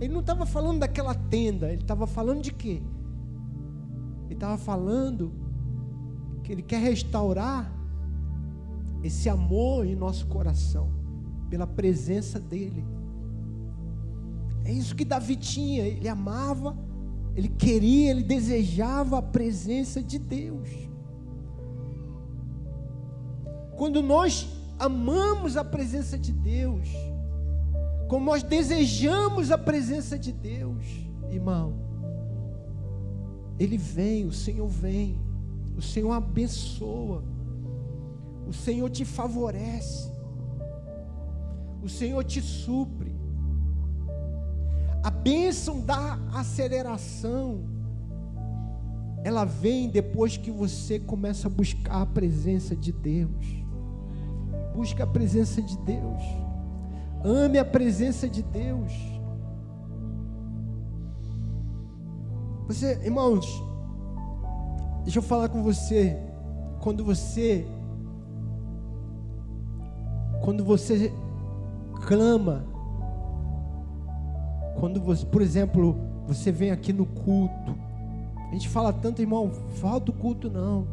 Ele 0.00 0.12
não 0.12 0.20
estava 0.20 0.44
falando 0.44 0.80
daquela 0.80 1.14
tenda, 1.14 1.72
ele 1.72 1.82
estava 1.82 2.06
falando 2.06 2.42
de 2.42 2.52
quê? 2.52 2.82
Ele 4.26 4.34
estava 4.34 4.56
falando 4.56 5.32
que 6.42 6.52
Ele 6.52 6.62
quer 6.62 6.80
restaurar 6.80 7.70
esse 9.02 9.28
amor 9.28 9.86
em 9.86 9.94
nosso 9.94 10.26
coração, 10.26 10.90
pela 11.48 11.66
presença 11.66 12.38
dEle. 12.38 12.84
É 14.64 14.72
isso 14.72 14.94
que 14.94 15.04
Davi 15.04 15.36
tinha, 15.36 15.84
ele 15.84 16.08
amava, 16.08 16.76
ele 17.34 17.48
queria, 17.48 18.10
ele 18.10 18.22
desejava 18.22 19.18
a 19.18 19.22
presença 19.22 20.02
de 20.02 20.18
Deus. 20.18 20.68
Quando 23.76 24.02
nós 24.02 24.48
amamos 24.78 25.56
a 25.56 25.64
presença 25.64 26.18
de 26.18 26.32
Deus, 26.32 26.88
como 28.08 28.26
nós 28.26 28.42
desejamos 28.42 29.50
a 29.50 29.56
presença 29.56 30.18
de 30.18 30.32
Deus, 30.32 30.84
irmão, 31.30 31.74
ele 33.58 33.76
vem, 33.76 34.26
o 34.26 34.32
Senhor 34.32 34.66
vem, 34.66 35.18
o 35.76 35.82
Senhor 35.82 36.12
abençoa, 36.12 37.22
o 38.50 38.52
Senhor 38.52 38.90
te 38.90 39.04
favorece, 39.04 40.10
o 41.80 41.88
Senhor 41.88 42.24
te 42.24 42.42
supre. 42.42 43.14
A 45.04 45.08
bênção 45.08 45.80
da 45.80 46.18
aceleração, 46.34 47.60
ela 49.22 49.44
vem 49.44 49.88
depois 49.88 50.36
que 50.36 50.50
você 50.50 50.98
começa 50.98 51.46
a 51.46 51.50
buscar 51.50 52.02
a 52.02 52.06
presença 52.06 52.74
de 52.74 52.90
Deus. 52.90 53.46
Busca 54.74 55.04
a 55.04 55.06
presença 55.06 55.62
de 55.62 55.78
Deus. 55.78 56.22
Ame 57.22 57.56
a 57.56 57.64
presença 57.64 58.28
de 58.28 58.42
Deus. 58.42 58.92
Você, 62.66 63.00
irmãos, 63.04 63.46
deixa 65.04 65.20
eu 65.20 65.22
falar 65.22 65.48
com 65.48 65.62
você. 65.62 66.18
Quando 66.80 67.04
você, 67.04 67.64
quando 70.42 70.64
você 70.64 71.12
clama, 72.06 72.64
quando 74.78 75.00
você, 75.00 75.24
por 75.26 75.42
exemplo, 75.42 75.96
você 76.26 76.50
vem 76.50 76.70
aqui 76.70 76.92
no 76.92 77.06
culto, 77.06 77.76
a 78.48 78.52
gente 78.52 78.68
fala 78.68 78.92
tanto, 78.92 79.20
irmão, 79.22 79.50
falta 79.80 80.10
o 80.10 80.14
culto 80.14 80.50
não, 80.50 80.86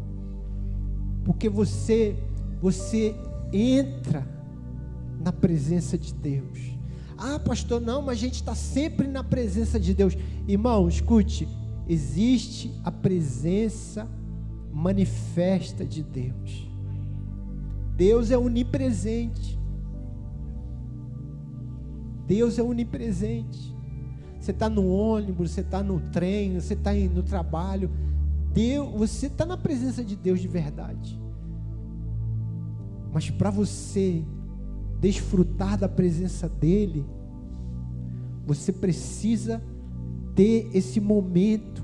porque 1.24 1.50
você, 1.50 2.16
você 2.62 3.16
entra 3.52 4.28
na 5.20 5.32
presença 5.32 5.98
de 5.98 6.14
Deus. 6.14 6.78
Ah, 7.18 7.40
pastor, 7.40 7.82
não, 7.82 8.02
mas 8.02 8.18
a 8.18 8.22
gente 8.22 8.36
está 8.36 8.54
sempre 8.54 9.08
na 9.08 9.24
presença 9.24 9.80
de 9.80 9.94
Deus. 9.94 10.16
Irmão, 10.48 10.88
escute, 10.88 11.48
existe 11.88 12.72
a 12.84 12.92
presença 12.92 14.08
manifesta 14.72 15.84
de 15.84 16.04
Deus. 16.04 16.68
Deus 17.98 18.32
é 18.32 18.38
onipresente. 18.38 19.60
Deus 22.28 22.60
é 22.60 22.64
onipresente. 22.64 23.76
Você 24.40 24.52
está 24.52 24.70
no 24.70 24.88
ônibus, 24.88 25.52
você 25.52 25.62
está 25.62 25.82
no 25.82 26.00
trem, 26.00 26.60
você 26.60 26.76
está 26.76 26.94
no 26.94 27.24
trabalho. 27.24 27.90
Deus, 28.54 28.90
você 28.94 29.28
está 29.28 29.46
na 29.46 29.58
presença 29.58 30.04
de 30.04 30.16
Deus 30.16 30.40
de 30.40 30.48
verdade. 30.48 31.20
Mas 33.12 33.30
para 33.30 33.50
você 33.50 34.24
desfrutar 35.00 35.78
da 35.78 35.90
presença 35.90 36.48
dEle, 36.48 37.06
você 38.46 38.72
precisa 38.72 39.62
ter 40.36 40.70
esse 40.74 41.00
momento. 41.00 41.84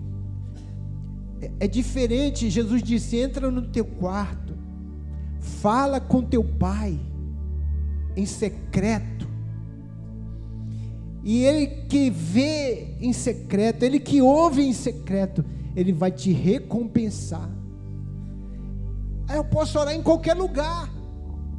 É, 1.42 1.52
é 1.62 1.68
diferente, 1.68 2.50
Jesus 2.50 2.84
disse: 2.84 3.18
entra 3.18 3.50
no 3.50 3.64
teu 3.64 3.84
quarto, 3.84 4.53
fala 5.44 6.00
com 6.00 6.22
teu 6.22 6.44
pai 6.44 7.00
em 8.16 8.26
secreto. 8.26 9.28
E 11.24 11.44
ele 11.44 11.68
que 11.88 12.10
vê 12.10 12.98
em 13.00 13.14
secreto, 13.14 13.84
ele 13.84 14.00
que 14.00 14.22
ouve 14.22 14.64
em 14.64 14.74
secreto, 14.74 15.44
ele 15.76 15.94
vai 15.94 16.12
te 16.12 16.32
recompensar. 16.32 17.50
Aí 19.28 19.38
eu 19.38 19.44
posso 19.44 19.80
orar 19.80 19.94
em 19.94 20.02
qualquer 20.02 20.36
lugar. 20.36 20.92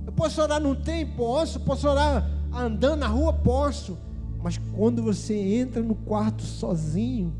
Eu 0.07 0.13
posso 0.13 0.41
orar 0.43 0.61
no 0.61 0.77
tempo, 0.77 1.17
posso, 1.17 1.61
posso 1.61 1.89
orar 1.89 2.31
andando 2.53 3.01
na 3.01 3.09
rua, 3.09 3.33
posso. 3.33 3.99
Mas 4.43 4.59
quando 4.77 5.03
você 5.03 5.35
entra 5.35 5.83
no 5.83 5.95
quarto 5.95 6.43
sozinho, 6.43 7.35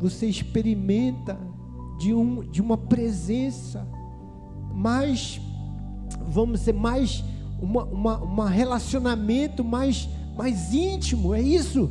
você 0.00 0.26
experimenta 0.26 1.38
de, 2.00 2.12
um, 2.12 2.40
de 2.40 2.60
uma 2.60 2.76
presença 2.76 3.86
mais, 4.74 5.40
vamos 6.20 6.60
dizer, 6.60 6.72
mais, 6.72 7.24
uma, 7.60 7.84
uma, 7.84 8.18
uma 8.18 8.50
relacionamento 8.50 9.62
mais, 9.62 10.08
mais 10.36 10.72
íntimo, 10.72 11.34
é 11.34 11.40
isso? 11.40 11.90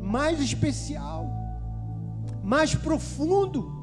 Mais 0.00 0.40
especial, 0.40 1.26
mais 2.42 2.74
profundo. 2.74 3.78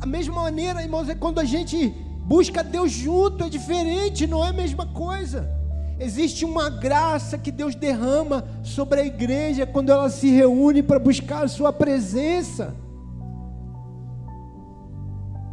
A 0.00 0.06
mesma 0.06 0.42
maneira, 0.42 0.82
irmãos, 0.82 1.08
é 1.08 1.14
quando 1.14 1.38
a 1.40 1.44
gente 1.44 1.88
busca 2.24 2.62
Deus 2.62 2.92
junto, 2.92 3.44
é 3.44 3.48
diferente, 3.48 4.26
não 4.26 4.44
é 4.44 4.48
a 4.48 4.52
mesma 4.52 4.86
coisa. 4.86 5.57
Existe 6.00 6.44
uma 6.44 6.70
graça 6.70 7.36
que 7.36 7.50
Deus 7.50 7.74
derrama 7.74 8.44
sobre 8.62 9.00
a 9.00 9.04
igreja 9.04 9.66
quando 9.66 9.90
ela 9.90 10.08
se 10.08 10.30
reúne 10.30 10.82
para 10.82 10.98
buscar 10.98 11.44
a 11.44 11.48
Sua 11.48 11.72
presença. 11.72 12.74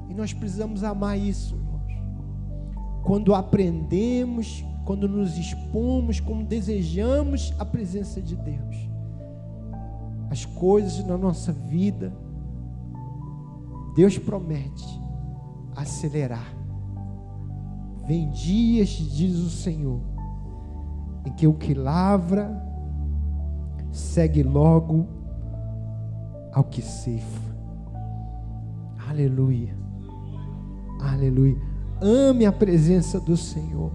E 0.08 0.14
nós 0.14 0.34
precisamos 0.34 0.84
amar 0.84 1.18
isso, 1.18 1.56
irmãos. 1.56 3.02
Quando 3.04 3.34
aprendemos, 3.34 4.64
quando 4.86 5.08
nos 5.08 5.36
expomos, 5.36 6.20
quando 6.20 6.46
desejamos 6.46 7.52
a 7.58 7.66
presença 7.66 8.22
de 8.22 8.36
Deus, 8.36 8.76
as 10.30 10.46
coisas 10.46 11.04
na 11.06 11.18
nossa 11.18 11.52
vida, 11.52 12.14
Deus 13.96 14.18
promete 14.18 15.02
acelerar. 15.76 16.56
Vem 18.06 18.30
dias, 18.30 18.90
diz 18.90 19.38
o 19.38 19.50
Senhor, 19.50 20.15
em 21.26 21.32
que 21.32 21.48
o 21.48 21.54
que 21.54 21.74
lavra 21.74 22.62
segue 23.92 24.44
logo 24.44 25.08
ao 26.54 26.64
que 26.64 26.82
ceifa. 26.82 27.46
Aleluia. 29.10 29.76
Aleluia. 31.02 31.58
Ame 32.02 32.46
a 32.46 32.52
presença 32.52 33.20
do 33.20 33.36
Senhor. 33.36 33.92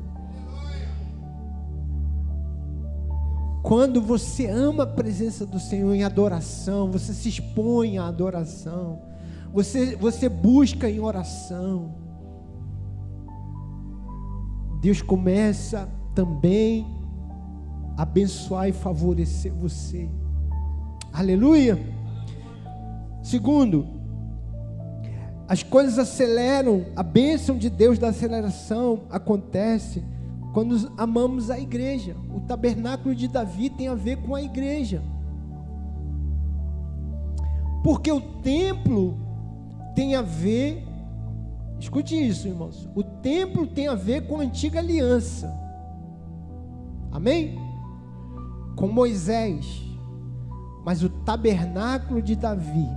Quando 3.62 4.00
você 4.00 4.46
ama 4.46 4.84
a 4.84 4.86
presença 4.86 5.44
do 5.44 5.60
Senhor 5.60 5.94
em 5.94 6.02
adoração, 6.02 6.90
você 6.90 7.12
se 7.12 7.28
expõe 7.28 7.98
à 7.98 8.06
adoração, 8.06 9.02
você, 9.52 9.94
você 9.96 10.28
busca 10.28 10.88
em 10.88 10.98
oração. 10.98 11.94
Deus 14.80 15.02
começa 15.02 15.88
também 16.14 16.99
abençoar 18.00 18.66
e 18.66 18.72
favorecer 18.72 19.52
você. 19.52 20.08
Aleluia. 21.12 21.78
Segundo, 23.22 23.86
as 25.46 25.62
coisas 25.62 25.98
aceleram, 25.98 26.86
a 26.96 27.02
bênção 27.02 27.58
de 27.58 27.68
Deus 27.68 27.98
da 27.98 28.08
aceleração 28.08 29.02
acontece 29.10 30.02
quando 30.54 30.90
amamos 30.96 31.50
a 31.50 31.60
igreja. 31.60 32.16
O 32.34 32.40
tabernáculo 32.40 33.14
de 33.14 33.28
Davi 33.28 33.68
tem 33.68 33.88
a 33.88 33.94
ver 33.94 34.16
com 34.22 34.34
a 34.34 34.42
igreja. 34.42 35.02
Porque 37.84 38.10
o 38.10 38.20
templo 38.40 39.18
tem 39.94 40.14
a 40.14 40.22
ver, 40.22 40.82
escute 41.78 42.16
isso, 42.16 42.48
irmãos. 42.48 42.88
O 42.94 43.02
templo 43.02 43.66
tem 43.66 43.88
a 43.88 43.94
ver 43.94 44.26
com 44.26 44.40
a 44.40 44.42
antiga 44.42 44.78
aliança. 44.78 45.54
Amém? 47.12 47.69
Com 48.80 48.88
Moisés. 48.88 49.82
Mas 50.82 51.02
o 51.02 51.10
tabernáculo 51.10 52.22
de 52.22 52.34
Davi 52.34 52.88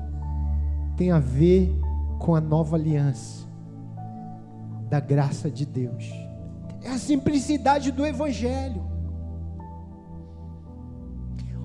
tem 0.96 1.12
a 1.12 1.20
ver 1.20 1.70
com 2.20 2.34
a 2.34 2.40
nova 2.40 2.78
aliança 2.78 3.46
da 4.90 5.02
graça 5.02 5.52
de 5.52 5.66
Deus. 5.66 6.06
É 6.82 6.90
a 6.90 6.98
simplicidade 6.98 7.92
do 7.92 8.06
evangelho. 8.06 8.82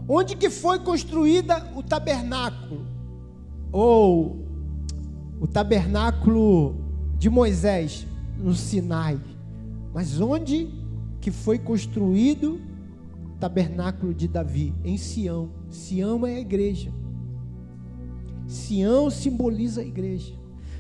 Onde 0.09 0.35
que 0.35 0.51
foi 0.51 0.81
construída 0.81 1.71
o 1.77 1.83
tabernáculo? 1.83 2.87
Ou 3.71 4.45
o 5.41 5.47
tabernáculo 5.47 6.75
de 7.17 7.31
Moisés 7.31 8.05
no 8.37 8.53
Sinai. 8.53 9.21
Mas 9.95 10.21
onde 10.21 10.75
que 11.21 11.31
foi 11.31 11.57
construído 11.57 12.61
tabernáculo 13.39 14.13
de 14.13 14.29
Davi? 14.29 14.75
Em 14.85 14.97
Sião. 14.97 15.51
Sião 15.71 16.27
é 16.27 16.35
a 16.35 16.41
igreja. 16.41 16.93
Sião 18.47 19.11
simboliza 19.11 19.81
a 19.81 19.85
igreja. 19.85 20.35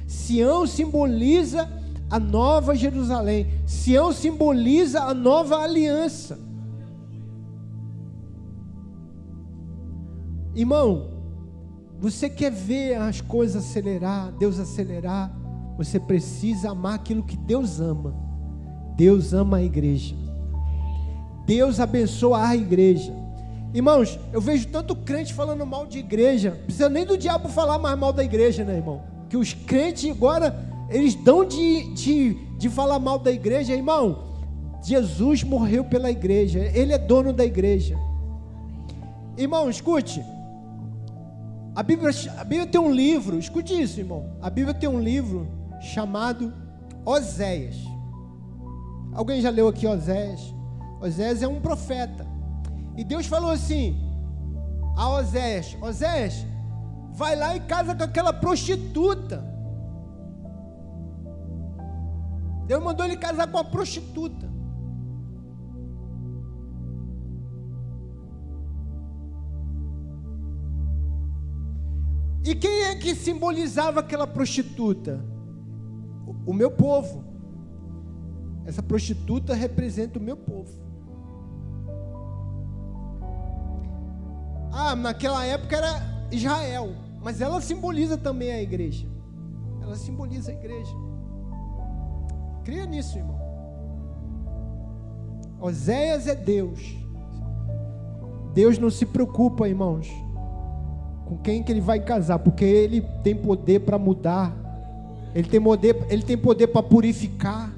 Sião 0.07 0.66
simboliza 0.66 1.68
a 2.11 2.18
nova 2.18 2.75
Jerusalém. 2.75 3.47
Sião 3.66 4.12
simboliza 4.12 5.03
a 5.03 5.12
nova 5.12 5.57
aliança. 5.59 6.38
Irmão, 10.55 11.11
você 12.01 12.29
quer 12.29 12.51
ver 12.51 12.94
as 12.94 13.21
coisas 13.21 13.64
acelerar, 13.64 14.33
Deus 14.33 14.59
acelerar? 14.59 15.37
Você 15.77 16.01
precisa 16.01 16.71
amar 16.71 16.94
aquilo 16.94 17.23
que 17.23 17.37
Deus 17.37 17.81
ama. 17.81 18.14
Deus 18.97 19.33
ama 19.33 19.59
a 19.59 19.62
igreja. 19.62 20.16
Deus 21.49 21.81
abençoa 21.81 22.47
a 22.47 22.55
igreja. 22.55 23.11
Irmãos, 23.73 24.21
eu 24.35 24.41
vejo 24.41 24.69
tanto 24.69 24.95
crente 24.95 25.33
falando 25.33 25.65
mal 25.65 25.87
de 25.87 25.99
igreja. 25.99 26.51
Precisa 26.67 26.91
nem 26.91 27.07
do 27.07 27.17
diabo 27.17 27.49
falar 27.49 27.79
mais 27.79 27.99
mal 27.99 28.13
da 28.13 28.23
igreja, 28.23 28.67
né, 28.67 28.77
irmão? 28.77 29.01
Que 29.31 29.37
os 29.37 29.55
crentes 29.55 30.11
agora, 30.11 30.55
eles 30.91 31.15
dão 31.15 31.47
de, 31.47 31.95
de, 31.95 32.35
de 32.59 32.69
falar 32.69 32.99
mal 32.99 33.19
da 33.19 33.33
igreja, 33.33 33.73
irmão. 33.73 34.25
Jesus 34.83 35.43
morreu 35.43 35.85
pela 35.85 36.11
igreja, 36.11 36.71
Ele 36.75 36.93
é 36.93 36.99
dono 36.99 37.33
da 37.33 37.47
igreja. 37.47 37.99
Irmão, 39.35 39.71
escute. 39.71 40.23
A 41.75 41.83
Bíblia, 41.83 42.11
a 42.37 42.45
Bíblia 42.45 42.67
tem 42.67 42.81
um 42.81 42.93
livro, 42.93 43.39
escute 43.39 43.73
isso, 43.73 43.99
irmão. 43.99 44.37
A 44.43 44.51
Bíblia 44.51 44.75
tem 44.75 44.89
um 44.89 45.01
livro 45.01 45.49
chamado 45.81 46.53
Oséias. 47.07 47.77
Alguém 49.15 49.41
já 49.41 49.49
leu 49.49 49.67
aqui 49.67 49.87
Oséias? 49.87 50.58
Oséias 51.01 51.43
é 51.43 51.49
um 51.49 51.61
profeta. 51.61 52.27
E 52.97 53.05
Deus 53.05 53.27
falou 53.27 53.51
assim 53.51 53.97
a 54.97 55.09
Oséias: 55.11 55.77
Oséias, 55.81 56.45
vai 57.13 57.37
lá 57.37 57.55
e 57.55 57.61
casa 57.61 57.95
com 57.95 58.03
aquela 58.03 58.33
prostituta. 58.33 59.45
Deus 62.67 62.83
mandou 62.83 63.07
ele 63.07 63.17
casar 63.17 63.51
com 63.51 63.59
a 63.59 63.65
prostituta. 63.65 64.49
E 72.45 72.55
quem 72.55 72.85
é 72.85 72.95
que 72.95 73.15
simbolizava 73.15 74.01
aquela 74.01 74.27
prostituta? 74.27 75.23
O, 76.47 76.53
meu 76.53 76.71
povo. 76.71 77.25
Essa 78.65 78.83
prostituta 78.83 79.55
representa 79.55 80.19
o 80.19 80.23
meu 80.23 80.37
povo. 80.37 80.88
Ah, 84.81 84.95
naquela 84.95 85.45
época 85.45 85.77
era 85.77 86.01
Israel, 86.31 86.95
mas 87.21 87.41
ela 87.41 87.61
simboliza 87.61 88.17
também 88.17 88.53
a 88.53 88.62
igreja. 88.62 89.09
Ela 89.83 89.97
simboliza 89.97 90.53
a 90.53 90.55
igreja. 90.55 90.95
Cria 92.62 92.87
nisso, 92.87 93.19
irmão. 93.19 93.37
Oséias 95.61 96.29
é 96.29 96.35
Deus. 96.37 96.97
Deus 98.55 98.79
não 98.79 98.88
se 98.88 99.05
preocupa, 99.05 99.69
irmãos, 99.69 100.09
com 101.27 101.37
quem 101.38 101.61
que 101.61 101.73
ele 101.73 101.81
vai 101.81 101.99
casar, 101.99 102.38
porque 102.38 102.64
ele 102.64 103.01
tem 103.25 103.35
poder 103.35 103.81
para 103.81 103.99
mudar. 103.99 104.55
Ele 105.35 105.49
tem 105.49 105.61
poder, 105.61 106.07
ele 106.09 106.23
tem 106.23 106.38
poder 106.38 106.69
para 106.69 106.85
purificar. 106.85 107.73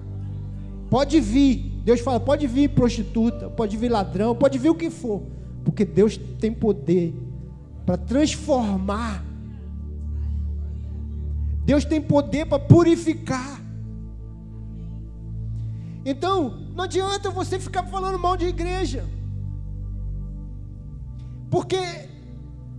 Pode 0.91 1.19
vir. 1.19 1.81
Deus 1.83 2.01
fala, 2.01 2.21
pode 2.21 2.47
vir 2.47 2.69
prostituta, 2.69 3.49
pode 3.49 3.79
vir 3.79 3.89
ladrão, 3.89 4.35
pode 4.35 4.59
vir 4.59 4.69
o 4.69 4.75
que 4.75 4.91
for, 4.91 5.23
porque 5.65 5.85
Deus 5.85 6.17
tem 6.17 6.53
poder 6.53 7.15
para 7.85 7.97
transformar. 7.97 9.25
Deus 11.65 11.85
tem 11.85 12.01
poder 12.01 12.47
para 12.47 12.59
purificar. 12.59 13.61
Então, 16.05 16.67
não 16.75 16.85
adianta 16.85 17.31
você 17.31 17.59
ficar 17.59 17.85
falando 17.85 18.19
mal 18.19 18.37
de 18.37 18.47
igreja. 18.47 19.07
Porque 21.51 21.79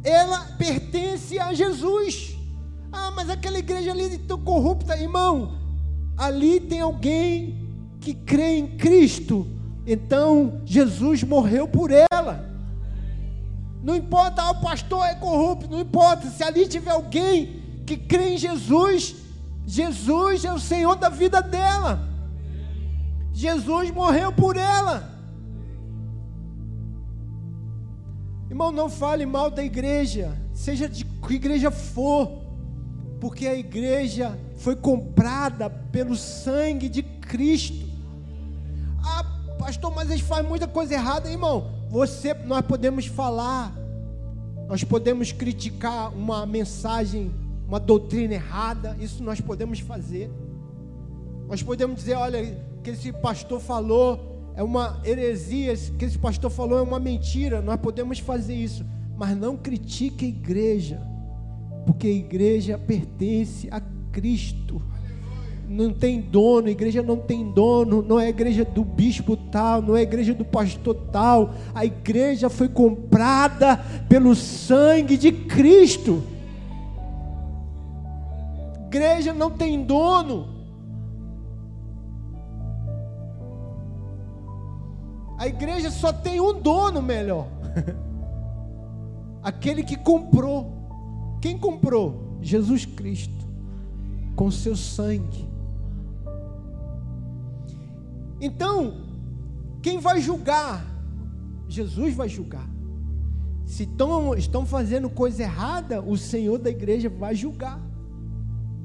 ela 0.03 0.39
pertence 0.57 1.37
a 1.37 1.53
Jesus. 1.53 2.35
Ah, 2.91 3.11
mas 3.15 3.29
aquela 3.29 3.59
igreja 3.59 3.91
ali 3.91 4.17
tão 4.17 4.39
corrupta, 4.39 4.97
irmão. 4.97 5.53
Ali 6.17 6.59
tem 6.59 6.81
alguém 6.81 7.69
que 7.99 8.13
crê 8.13 8.57
em 8.57 8.67
Cristo. 8.77 9.47
Então, 9.85 10.61
Jesus 10.65 11.23
morreu 11.23 11.67
por 11.67 11.91
ela. 11.91 12.50
Não 13.83 13.95
importa, 13.95 14.43
ah, 14.43 14.51
o 14.51 14.61
pastor 14.61 15.05
é 15.05 15.15
corrupto, 15.15 15.69
não 15.69 15.79
importa. 15.79 16.29
Se 16.29 16.43
ali 16.43 16.67
tiver 16.67 16.91
alguém 16.91 17.81
que 17.85 17.97
crê 17.97 18.35
em 18.35 18.37
Jesus, 18.37 19.15
Jesus 19.65 20.45
é 20.45 20.53
o 20.53 20.59
Senhor 20.59 20.95
da 20.95 21.09
vida 21.09 21.41
dela. 21.41 22.07
Jesus 23.33 23.89
morreu 23.91 24.31
por 24.31 24.55
ela. 24.55 25.09
Irmão, 28.49 28.71
não 28.71 28.89
fale 28.89 29.25
mal 29.25 29.49
da 29.49 29.63
igreja, 29.63 30.37
seja 30.53 30.87
de 30.87 31.05
que 31.05 31.33
igreja 31.33 31.71
for, 31.71 32.43
porque 33.19 33.47
a 33.47 33.55
igreja 33.55 34.37
foi 34.57 34.75
comprada 34.75 35.69
pelo 35.69 36.15
sangue 36.15 36.89
de 36.89 37.01
Cristo. 37.01 37.89
Ah, 39.03 39.23
pastor, 39.57 39.93
mas 39.95 40.09
eles 40.09 40.21
fazem 40.21 40.47
muita 40.47 40.67
coisa 40.67 40.93
errada, 40.93 41.29
irmão. 41.29 41.80
Você, 41.91 42.33
nós 42.33 42.61
podemos 42.61 43.05
falar, 43.05 43.75
nós 44.69 44.81
podemos 44.81 45.33
criticar 45.33 46.15
uma 46.15 46.45
mensagem, 46.45 47.29
uma 47.67 47.81
doutrina 47.81 48.35
errada, 48.35 48.95
isso 48.97 49.21
nós 49.21 49.41
podemos 49.41 49.81
fazer. 49.81 50.31
Nós 51.49 51.61
podemos 51.61 51.97
dizer, 51.97 52.13
olha, 52.13 52.57
que 52.81 52.91
esse 52.91 53.11
pastor 53.11 53.59
falou 53.59 54.53
é 54.55 54.63
uma 54.63 55.01
heresia, 55.03 55.75
que 55.99 56.05
esse 56.05 56.17
pastor 56.17 56.49
falou 56.49 56.79
é 56.79 56.81
uma 56.81 56.97
mentira. 56.97 57.61
Nós 57.61 57.77
podemos 57.77 58.19
fazer 58.19 58.55
isso, 58.55 58.85
mas 59.17 59.35
não 59.35 59.57
critique 59.57 60.23
a 60.23 60.29
igreja, 60.29 61.01
porque 61.85 62.07
a 62.07 62.11
igreja 62.11 62.77
pertence 62.77 63.67
a 63.69 63.81
Cristo. 64.13 64.81
Não 65.71 65.93
tem 65.93 66.19
dono, 66.19 66.67
igreja 66.67 67.01
não 67.01 67.15
tem 67.15 67.49
dono, 67.49 68.01
não 68.01 68.19
é 68.19 68.25
a 68.25 68.29
igreja 68.29 68.65
do 68.65 68.83
bispo 68.83 69.37
tal, 69.37 69.81
não 69.81 69.95
é 69.95 70.01
a 70.01 70.03
igreja 70.03 70.33
do 70.33 70.43
pastor 70.43 70.93
tal. 71.13 71.53
A 71.73 71.85
igreja 71.85 72.49
foi 72.49 72.67
comprada 72.67 73.77
pelo 74.09 74.35
sangue 74.35 75.15
de 75.15 75.31
Cristo. 75.31 76.21
A 78.75 78.87
igreja 78.87 79.33
não 79.33 79.49
tem 79.49 79.81
dono. 79.81 80.49
A 85.37 85.47
igreja 85.47 85.89
só 85.89 86.11
tem 86.11 86.41
um 86.41 86.59
dono 86.59 87.01
melhor. 87.01 87.47
Aquele 89.41 89.85
que 89.85 89.95
comprou. 89.95 90.69
Quem 91.41 91.57
comprou? 91.57 92.37
Jesus 92.41 92.85
Cristo. 92.85 93.47
Com 94.35 94.51
seu 94.51 94.75
sangue. 94.75 95.50
Então, 98.41 99.05
quem 99.81 99.99
vai 99.99 100.19
julgar? 100.19 100.83
Jesus 101.67 102.15
vai 102.15 102.27
julgar. 102.27 102.67
Se 103.65 103.83
estão, 103.83 104.35
estão 104.35 104.65
fazendo 104.65 105.09
coisa 105.09 105.43
errada, 105.43 106.01
o 106.01 106.17
Senhor 106.17 106.57
da 106.57 106.69
igreja 106.69 107.07
vai 107.07 107.35
julgar. 107.35 107.79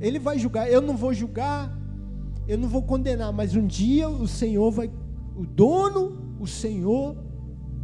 Ele 0.01 0.19
vai 0.19 0.39
julgar. 0.39 0.71
Eu 0.71 0.83
não 0.83 0.97
vou 0.97 1.13
julgar, 1.15 1.77
eu 2.47 2.59
não 2.59 2.69
vou 2.69 2.83
condenar, 2.83 3.33
mas 3.33 3.57
um 3.57 3.67
dia 3.67 4.09
o 4.09 4.29
Senhor 4.29 4.71
vai, 4.71 4.91
o 5.35 5.45
dono 5.45 6.37
o 6.39 6.47
Senhor 6.47 7.17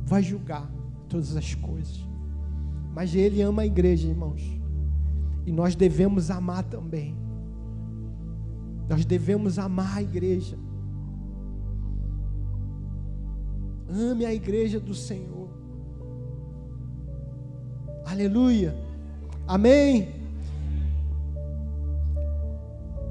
vai 0.04 0.22
julgar 0.22 0.70
todas 1.08 1.34
as 1.36 1.54
coisas. 1.54 2.06
Mas 2.94 3.14
Ele 3.14 3.40
ama 3.40 3.62
a 3.62 3.66
igreja, 3.66 4.06
irmãos. 4.06 4.42
E 5.46 5.50
nós 5.50 5.74
devemos 5.74 6.30
amar 6.30 6.62
também. 6.64 7.16
Nós 8.88 9.04
devemos 9.04 9.58
amar 9.58 9.96
a 9.96 10.02
igreja. 10.02 10.58
Ame 13.94 14.24
a 14.24 14.32
igreja 14.32 14.80
do 14.80 14.94
Senhor. 14.94 15.50
Aleluia. 18.06 18.74
Amém. 19.46 20.08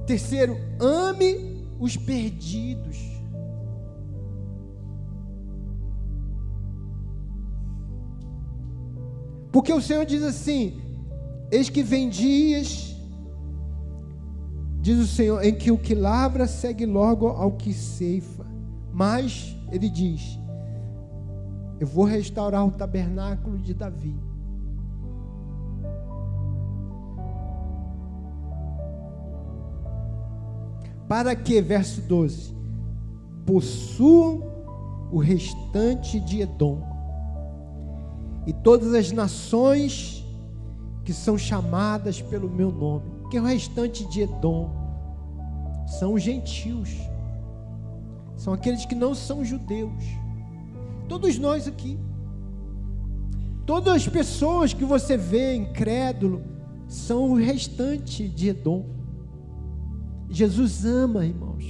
Terceiro, 0.08 0.58
ame 0.80 1.68
os 1.80 1.96
perdidos. 1.96 2.98
Porque 9.52 9.72
o 9.72 9.82
Senhor 9.82 10.06
diz 10.06 10.24
assim: 10.24 10.82
Eis 11.52 11.70
que 11.70 11.84
vem 11.84 12.10
dias, 12.10 12.96
diz 14.82 14.98
o 14.98 15.06
Senhor, 15.06 15.44
em 15.44 15.54
que 15.54 15.70
o 15.72 15.78
que 15.78 15.94
lavra 15.94 16.48
segue 16.48 16.88
logo 16.88 17.28
ao 17.28 17.52
que 17.52 17.72
ceifa. 17.72 18.46
Mas, 18.92 19.56
ele 19.72 19.90
diz: 19.90 20.41
Eu 21.82 21.88
vou 21.88 22.06
restaurar 22.06 22.64
o 22.64 22.70
tabernáculo 22.70 23.58
de 23.58 23.74
Davi. 23.74 24.16
Para 31.08 31.36
que, 31.36 31.60
verso 31.60 32.02
12, 32.02 32.56
possuam 33.48 34.44
o 35.12 35.18
restante 35.18 36.20
de 36.20 36.42
Edom 36.42 36.84
e 38.46 38.54
todas 38.54 38.94
as 38.94 39.12
nações 39.12 40.24
que 41.04 41.12
são 41.12 41.36
chamadas 41.36 42.22
pelo 42.22 42.48
meu 42.48 42.72
nome, 42.72 43.10
que 43.32 43.38
é 43.38 43.42
o 43.42 43.46
restante 43.46 44.06
de 44.06 44.22
Edom, 44.22 44.70
são 45.88 46.14
os 46.14 46.22
gentios, 46.22 46.90
são 48.38 48.54
aqueles 48.54 48.86
que 48.86 48.94
não 48.94 49.16
são 49.16 49.44
judeus. 49.44 50.22
Todos 51.12 51.38
nós 51.38 51.68
aqui, 51.68 52.00
todas 53.66 53.96
as 53.96 54.08
pessoas 54.08 54.74
que 54.74 54.86
você 54.86 55.18
vê 55.18 55.56
incrédulo, 55.56 56.42
são 56.88 57.32
o 57.32 57.36
restante 57.36 58.30
de 58.30 58.48
Edom. 58.48 58.86
Jesus 60.30 60.86
ama, 60.86 61.26
irmãos. 61.26 61.66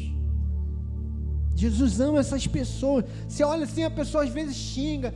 Jesus 1.56 2.00
ama 2.00 2.20
essas 2.20 2.46
pessoas. 2.46 3.04
Você 3.28 3.44
olha 3.44 3.64
assim, 3.64 3.82
a 3.82 3.90
pessoa 3.90 4.24
às 4.24 4.30
vezes 4.30 4.56
xinga 4.56 5.12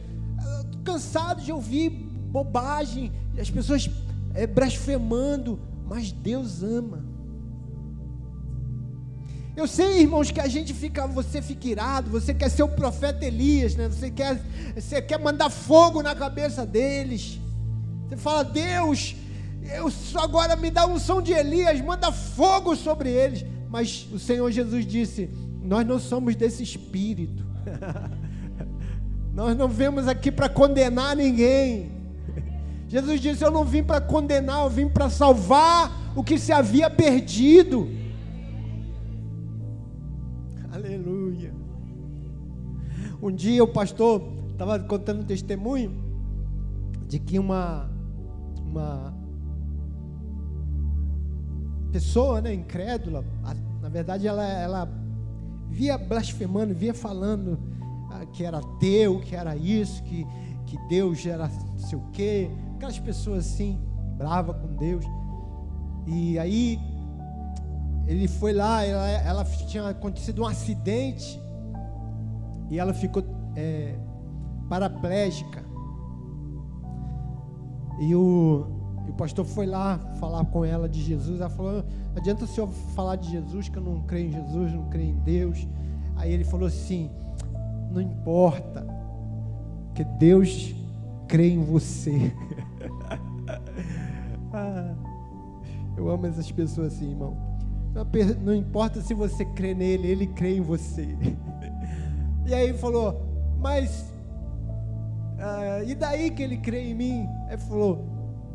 cansado 0.83 1.43
de 1.43 1.51
ouvir 1.51 1.91
bobagem, 1.91 3.11
as 3.39 3.51
pessoas 3.51 3.87
é, 4.33 4.47
blasfemando, 4.47 5.59
mas 5.85 6.11
Deus 6.11 6.63
ama. 6.63 7.05
Eu 9.55 9.67
sei, 9.67 10.01
irmãos, 10.01 10.31
que 10.31 10.41
a 10.41 10.47
gente 10.47 10.73
fica, 10.73 11.07
você 11.07 11.41
fica 11.41 11.67
irado, 11.69 12.09
você 12.09 12.33
quer 12.33 12.49
ser 12.49 12.63
o 12.63 12.67
profeta 12.67 13.23
Elias, 13.23 13.73
né? 13.75 13.87
Você 13.87 14.11
quer, 14.11 14.41
você 14.75 15.01
quer 15.01 15.17
mandar 15.17 15.49
fogo 15.49 16.03
na 16.03 16.13
cabeça 16.13 16.65
deles. 16.65 17.39
Você 18.07 18.17
fala, 18.17 18.43
Deus, 18.43 19.15
eu 19.63 19.89
agora 20.21 20.57
me 20.57 20.69
dá 20.69 20.85
um 20.85 20.99
som 20.99 21.21
de 21.21 21.31
Elias, 21.31 21.79
manda 21.79 22.11
fogo 22.11 22.75
sobre 22.75 23.09
eles. 23.09 23.45
Mas 23.69 24.05
o 24.11 24.19
Senhor 24.19 24.51
Jesus 24.51 24.85
disse: 24.85 25.29
Nós 25.63 25.87
não 25.87 25.99
somos 25.99 26.35
desse 26.35 26.61
espírito. 26.61 27.45
Nós 29.33 29.57
não 29.57 29.67
vemos 29.69 30.07
aqui 30.07 30.31
para 30.31 30.49
condenar 30.49 31.15
ninguém. 31.15 31.91
Jesus 32.89 33.21
disse: 33.21 33.43
Eu 33.43 33.51
não 33.51 33.63
vim 33.63 33.83
para 33.83 34.01
condenar, 34.01 34.63
eu 34.63 34.69
vim 34.69 34.89
para 34.89 35.09
salvar 35.09 36.13
o 36.13 36.23
que 36.23 36.37
se 36.37 36.51
havia 36.51 36.89
perdido. 36.89 37.89
Um 43.21 43.31
dia 43.31 43.63
o 43.63 43.67
pastor 43.67 44.21
estava 44.51 44.79
contando 44.79 45.21
um 45.21 45.25
testemunho 45.25 45.91
de 47.07 47.19
que 47.19 47.39
uma 47.39 47.89
uma 48.65 49.13
pessoa, 51.91 52.41
né, 52.41 52.53
incrédula, 52.53 53.23
na 53.81 53.89
verdade 53.89 54.27
ela 54.27 54.45
ela 54.45 54.89
via 55.69 55.97
blasfemando, 55.97 56.73
via 56.73 56.93
falando 56.93 57.57
ah, 58.11 58.25
que 58.25 58.43
era 58.43 58.57
ateu, 58.57 59.19
que 59.21 59.35
era 59.35 59.55
isso, 59.55 60.03
que 60.03 60.25
que 60.65 60.77
Deus 60.87 61.25
era 61.25 61.47
não 61.47 61.79
sei 61.79 61.97
o 61.97 62.03
quê, 62.11 62.49
aquelas 62.75 62.99
pessoas 62.99 63.45
assim, 63.45 63.79
brava 64.17 64.53
com 64.53 64.75
Deus. 64.75 65.05
E 66.07 66.37
aí 66.37 66.79
ele 68.07 68.27
foi 68.27 68.53
lá, 68.53 68.83
ela, 68.83 69.09
ela 69.09 69.45
tinha 69.45 69.89
acontecido 69.89 70.43
um 70.43 70.45
acidente 70.45 71.41
e 72.69 72.79
ela 72.79 72.93
ficou 72.93 73.23
é, 73.55 73.95
paraplégica. 74.69 75.63
E 77.99 78.13
o, 78.13 78.65
e 79.07 79.11
o 79.11 79.13
pastor 79.13 79.45
foi 79.45 79.65
lá 79.65 79.97
falar 80.19 80.43
com 80.45 80.65
ela 80.65 80.89
de 80.89 81.01
Jesus. 81.01 81.39
Ela 81.39 81.49
falou: 81.49 81.83
adianta 82.15 82.45
o 82.45 82.47
senhor 82.47 82.69
falar 82.95 83.15
de 83.15 83.31
Jesus, 83.31 83.69
que 83.69 83.77
eu 83.77 83.83
não 83.83 84.01
creio 84.01 84.27
em 84.27 84.31
Jesus, 84.31 84.73
não 84.73 84.89
creio 84.89 85.11
em 85.11 85.19
Deus. 85.19 85.67
Aí 86.15 86.31
ele 86.31 86.43
falou 86.43 86.67
assim: 86.67 87.09
Não 87.91 88.01
importa, 88.01 88.85
que 89.93 90.03
Deus 90.03 90.75
crê 91.27 91.51
em 91.51 91.63
você. 91.63 92.33
ah, 94.53 94.93
eu 95.95 96.09
amo 96.09 96.25
essas 96.27 96.51
pessoas 96.51 96.93
assim, 96.93 97.11
irmão. 97.11 97.37
Não 98.43 98.53
importa 98.53 99.01
se 99.01 99.13
você 99.13 99.45
crê 99.45 99.73
nele, 99.73 100.09
ele 100.09 100.27
crê 100.27 100.57
em 100.57 100.61
você. 100.61 101.15
E 102.45 102.53
aí 102.53 102.69
ele 102.69 102.77
falou: 102.77 103.21
Mas 103.59 104.13
ah, 105.39 105.83
e 105.83 105.93
daí 105.93 106.31
que 106.31 106.41
ele 106.41 106.57
crê 106.57 106.89
em 106.89 106.93
mim? 106.93 107.29
Aí 107.49 107.57
falou: 107.57 108.05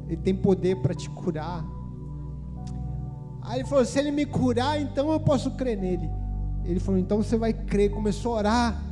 Ele 0.07 0.17
tem 0.17 0.35
poder 0.35 0.77
para 0.77 0.95
te 0.95 1.09
curar. 1.11 1.65
Aí 3.43 3.61
ele 3.61 3.69
falou: 3.69 3.85
Se 3.85 3.99
ele 3.99 4.11
me 4.11 4.25
curar, 4.27 4.81
então 4.81 5.13
eu 5.13 5.21
posso 5.21 5.51
crer 5.53 5.77
nele. 5.77 6.11
Ele 6.65 6.81
falou: 6.81 6.99
Então 6.99 7.19
você 7.19 7.37
vai 7.37 7.53
crer. 7.53 7.91
Começou 7.91 8.35
a 8.35 8.39
orar. 8.39 8.83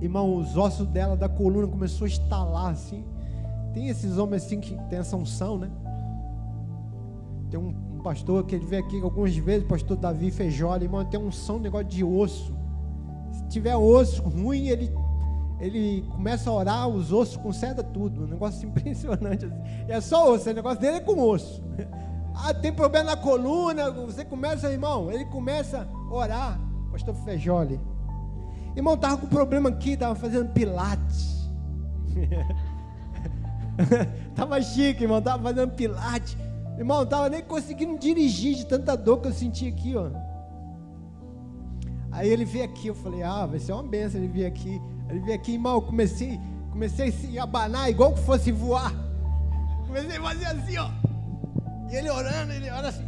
Irmão, 0.00 0.36
os 0.36 0.56
ossos 0.56 0.86
dela, 0.86 1.16
da 1.16 1.28
coluna, 1.28 1.66
começou 1.66 2.04
a 2.04 2.08
estalar 2.08 2.72
assim. 2.72 3.04
Tem 3.72 3.88
esses 3.88 4.16
homens 4.18 4.44
assim 4.44 4.60
que 4.60 4.74
tem 4.88 4.98
essa 4.98 5.16
unção, 5.16 5.58
né? 5.58 5.70
Tem 7.50 7.60
um, 7.60 7.74
um 7.94 8.02
pastor 8.02 8.44
que 8.44 8.54
ele 8.54 8.64
veio 8.64 8.84
aqui 8.84 9.00
algumas 9.00 9.36
vezes, 9.36 9.66
pastor 9.66 9.96
Davi 9.96 10.30
Fejola, 10.30 10.82
irmão, 10.82 11.04
tem 11.04 11.20
unção, 11.20 11.56
um 11.56 11.60
negócio 11.60 11.86
de 11.86 12.02
osso. 12.02 12.55
Se 13.36 13.48
tiver 13.48 13.76
osso 13.76 14.22
ruim, 14.22 14.68
ele 14.68 14.92
ele 15.58 16.02
começa 16.10 16.50
a 16.50 16.52
orar, 16.52 16.88
os 16.88 17.12
ossos 17.12 17.36
conserta 17.36 17.82
tudo. 17.82 18.24
Um 18.24 18.26
negócio 18.26 18.64
impressionante. 18.68 19.46
Assim. 19.46 19.54
É 19.88 20.00
só 20.00 20.32
osso, 20.32 20.50
o 20.50 20.52
negócio 20.52 20.80
dele 20.80 20.98
é 20.98 21.00
com 21.00 21.20
osso. 21.20 21.62
Ah, 22.38 22.52
tem 22.52 22.70
problema 22.70 23.12
na 23.12 23.16
coluna, 23.16 23.90
você 23.90 24.22
começa, 24.22 24.70
irmão, 24.70 25.10
ele 25.10 25.24
começa 25.24 25.88
a 25.88 26.14
orar. 26.14 26.60
Pastor 26.92 27.14
Fejoli. 27.14 27.80
Irmão, 28.76 28.92
estava 28.92 29.16
com 29.16 29.26
problema 29.26 29.70
aqui, 29.70 29.92
estava 29.92 30.14
fazendo 30.14 30.52
pilates. 30.52 31.50
tava 34.36 34.60
chique, 34.60 35.04
irmão, 35.04 35.22
tava 35.22 35.42
fazendo 35.42 35.72
pilates. 35.72 36.36
Irmão, 36.76 37.06
tava 37.06 37.30
nem 37.30 37.42
conseguindo 37.42 37.98
dirigir 37.98 38.54
de 38.54 38.66
tanta 38.66 38.94
dor 38.94 39.22
que 39.22 39.28
eu 39.28 39.32
senti 39.32 39.68
aqui, 39.68 39.96
ó. 39.96 40.10
Aí 42.16 42.30
ele 42.30 42.46
veio 42.46 42.64
aqui, 42.64 42.86
eu 42.86 42.94
falei, 42.94 43.22
ah, 43.22 43.44
vai 43.44 43.58
ser 43.58 43.72
uma 43.72 43.82
benção 43.82 44.18
ele 44.18 44.28
vir 44.28 44.46
aqui. 44.46 44.80
Ele 45.10 45.20
veio 45.20 45.34
aqui, 45.34 45.52
irmão, 45.52 45.82
comecei, 45.82 46.40
comecei 46.70 47.10
a 47.10 47.12
se 47.12 47.38
abanar 47.38 47.90
igual 47.90 48.14
que 48.14 48.20
fosse 48.20 48.50
voar. 48.50 48.90
Comecei 49.86 50.16
a 50.16 50.22
fazer 50.22 50.46
assim, 50.46 50.78
ó. 50.78 50.88
E 51.90 51.94
ele 51.94 52.08
orando, 52.08 52.52
ele 52.54 52.70
ora 52.70 52.88
assim. 52.88 53.04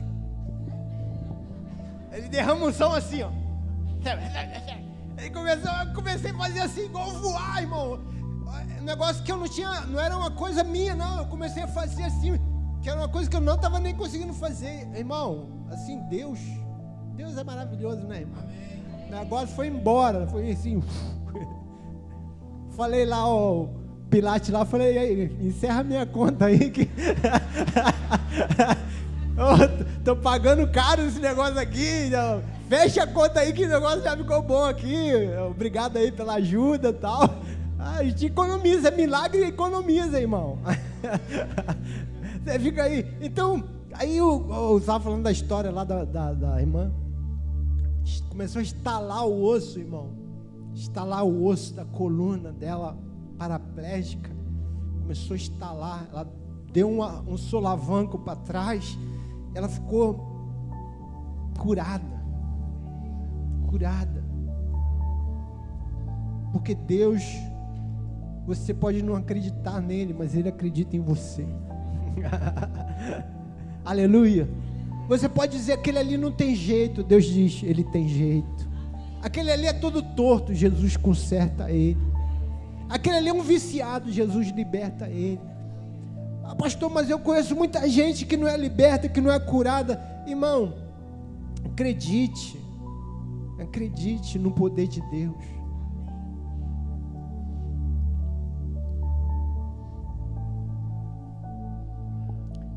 Ele 2.13 2.29
derrama 2.29 2.67
um 2.67 2.73
som 2.73 2.93
assim, 2.93 3.23
ó. 3.23 3.31
Ele 5.17 5.31
começou, 5.31 5.73
eu 5.73 5.95
comecei 5.95 6.31
a 6.31 6.35
fazer 6.35 6.61
assim, 6.61 6.85
igual 6.85 7.11
voar, 7.13 7.63
irmão. 7.63 7.99
Negócio 8.83 9.25
que 9.25 9.33
eu 9.33 9.39
não 9.39 9.49
tinha, 9.49 9.87
não 9.87 9.99
era 9.99 10.19
uma 10.19 10.33
coisa 10.33 10.63
minha, 10.63 10.95
não. 10.95 11.21
Eu 11.21 11.27
comecei 11.29 11.63
a 11.63 11.69
fazer 11.69 12.05
assim, 12.05 12.39
que 12.83 12.91
era 12.91 13.01
uma 13.01 13.09
coisa 13.09 13.31
que 13.31 13.37
eu 13.37 13.41
não 13.41 13.55
estava 13.55 13.81
nem 13.81 13.97
conseguindo 13.97 14.35
fazer. 14.35 14.87
Irmão, 14.95 15.65
assim, 15.71 15.99
Deus, 16.11 16.39
Deus 17.17 17.39
é 17.39 17.43
maravilhoso, 17.43 18.07
né, 18.07 18.21
irmão? 18.21 18.45
O 19.09 19.11
negócio 19.11 19.57
foi 19.57 19.69
embora, 19.69 20.27
foi 20.27 20.51
assim. 20.51 20.83
falei 22.77 23.07
lá, 23.07 23.27
ó, 23.27 23.69
Pilates 24.11 24.51
lá, 24.51 24.65
falei, 24.65 24.97
aí, 24.97 25.37
encerra 25.41 25.83
minha 25.83 26.07
conta 26.07 26.47
aí 26.47 26.71
que. 26.71 26.89
oh, 29.37 30.05
tô 30.05 30.17
pagando 30.17 30.67
caro 30.71 31.03
esse 31.03 31.21
negócio 31.21 31.59
aqui. 31.59 32.11
Fecha 32.69 33.05
a 33.05 33.07
conta 33.07 33.41
aí 33.41 33.53
que 33.53 33.65
o 33.65 33.69
negócio 33.69 34.03
já 34.03 34.17
ficou 34.17 34.43
bom 34.43 34.65
aqui. 34.65 35.13
Obrigado 35.51 35.97
aí 35.97 36.13
pela 36.13 36.35
ajuda 36.35 36.91
e 36.91 36.95
tal. 36.95 37.23
Ah, 37.79 37.99
a 37.99 38.05
gente 38.05 38.27
economiza, 38.27 38.89
é 38.89 38.91
milagre 38.91 39.45
economiza, 39.45 40.21
irmão. 40.21 40.59
Você 42.45 42.59
fica 42.59 42.85
aí. 42.85 43.07
Então, 43.21 43.63
aí 43.93 44.17
eu 44.17 44.79
estava 44.79 45.05
falando 45.05 45.23
da 45.23 45.31
história 45.31 45.71
lá 45.71 45.85
da, 45.85 46.05
da, 46.05 46.33
da 46.33 46.61
irmã. 46.61 46.91
Começou 48.29 48.61
a 48.61 48.63
estalar 48.63 49.27
o 49.27 49.43
osso, 49.43 49.79
irmão 49.79 50.29
estalar 50.79 51.25
o 51.25 51.45
osso 51.45 51.75
da 51.75 51.85
coluna 51.85 52.53
dela 52.53 52.97
paraplégica, 53.37 54.31
começou 55.01 55.35
a 55.35 55.37
estalar, 55.37 56.09
ela 56.11 56.33
deu 56.73 56.91
uma, 56.91 57.21
um 57.23 57.37
solavanco 57.37 58.19
para 58.19 58.37
trás, 58.37 58.99
ela 59.55 59.69
ficou 59.69 60.27
curada, 61.59 62.23
curada, 63.69 64.25
porque 66.53 66.75
Deus, 66.75 67.23
você 68.47 68.73
pode 68.73 69.03
não 69.03 69.15
acreditar 69.17 69.81
nele, 69.81 70.15
mas 70.17 70.35
ele 70.35 70.49
acredita 70.49 70.97
em 70.97 71.01
você. 71.01 71.47
Aleluia. 73.85 74.49
Você 75.09 75.27
pode 75.27 75.57
dizer 75.57 75.73
aquele 75.73 75.99
ali 75.99 76.19
não 76.19 76.31
tem 76.31 76.55
jeito, 76.55 77.03
Deus 77.03 77.25
diz, 77.25 77.63
ele 77.63 77.83
tem 77.83 78.07
jeito. 78.07 78.69
Aquele 79.23 79.51
ali 79.51 79.67
é 79.67 79.73
todo 79.73 80.03
torto, 80.03 80.55
Jesus 80.55 80.99
conserta 80.99 81.71
ele. 81.71 81.97
Aquele 82.91 83.17
ali 83.17 83.29
é 83.31 83.33
um 83.33 83.43
viciado, 83.43 84.13
Jesus 84.13 84.49
liberta 84.51 85.09
ele. 85.09 85.41
Ah, 86.45 86.55
pastor, 86.55 86.91
mas 86.91 87.09
eu 87.09 87.19
conheço 87.19 87.57
muita 87.57 87.89
gente 87.89 88.27
que 88.27 88.37
não 88.37 88.47
é 88.47 88.57
liberta, 88.57 89.09
que 89.09 89.21
não 89.21 89.33
é 89.33 89.41
curada. 89.41 89.99
Irmão, 90.27 90.75
acredite, 91.65 92.61
acredite 93.59 94.39
no 94.39 94.51
poder 94.51 94.89
de 94.89 95.01
Deus. 95.11 95.37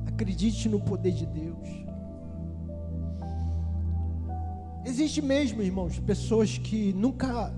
Acredite 0.08 0.70
no 0.70 0.80
poder 0.80 1.12
de 1.12 1.26
Deus. 1.26 1.91
Existe 4.86 5.22
mesmo, 5.22 5.62
irmãos, 5.62 6.00
pessoas 6.00 6.58
que 6.58 6.92
nunca 6.94 7.54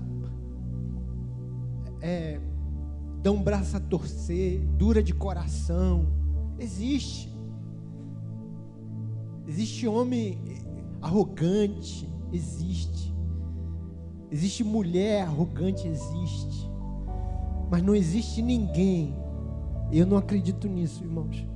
é, 2.00 2.38
dão 3.22 3.36
um 3.36 3.42
braço 3.42 3.76
a 3.76 3.80
torcer, 3.80 4.60
dura 4.76 5.02
de 5.02 5.14
coração. 5.14 6.06
Existe. 6.58 7.34
Existe 9.46 9.86
homem 9.86 10.38
arrogante, 11.00 12.08
existe. 12.32 13.14
Existe 14.30 14.62
mulher 14.62 15.22
arrogante, 15.22 15.88
existe. 15.88 16.70
Mas 17.70 17.82
não 17.82 17.94
existe 17.94 18.42
ninguém, 18.42 19.14
eu 19.90 20.06
não 20.06 20.16
acredito 20.16 20.68
nisso, 20.68 21.02
irmãos, 21.02 21.46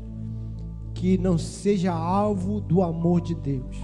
que 0.95 1.19
não 1.19 1.37
seja 1.37 1.93
alvo 1.93 2.61
do 2.61 2.83
amor 2.83 3.21
de 3.21 3.35
Deus. 3.35 3.77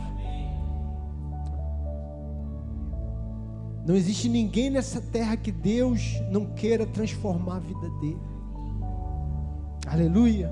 Não 3.87 3.95
existe 3.95 4.29
ninguém 4.29 4.71
nessa 4.71 5.01
terra 5.01 5.37
que 5.37 5.53
Deus 5.53 6.01
não 6.31 6.47
queira 6.47 6.87
transformar 6.87 7.57
a 7.57 7.61
vida 7.61 7.91
dele. 8.01 8.21
Aleluia. 9.87 10.51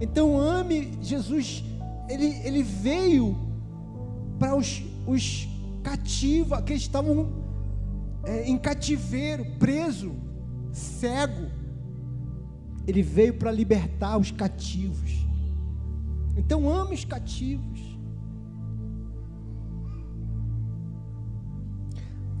Então 0.00 0.38
ame 0.38 0.96
Jesus. 1.02 1.64
Ele, 2.08 2.26
ele 2.44 2.62
veio 2.62 3.36
para 4.38 4.54
os, 4.56 4.82
os 5.06 5.48
cativos, 5.82 6.52
aqueles 6.52 6.82
que 6.82 6.88
estavam 6.88 7.32
é, 8.24 8.48
em 8.48 8.56
cativeiro, 8.56 9.44
preso, 9.58 10.14
cego. 10.72 11.50
Ele 12.86 13.02
veio 13.02 13.34
para 13.34 13.50
libertar 13.50 14.16
os 14.16 14.30
cativos. 14.30 15.26
Então 16.36 16.68
ame 16.68 16.94
os 16.94 17.04
cativos. 17.04 17.93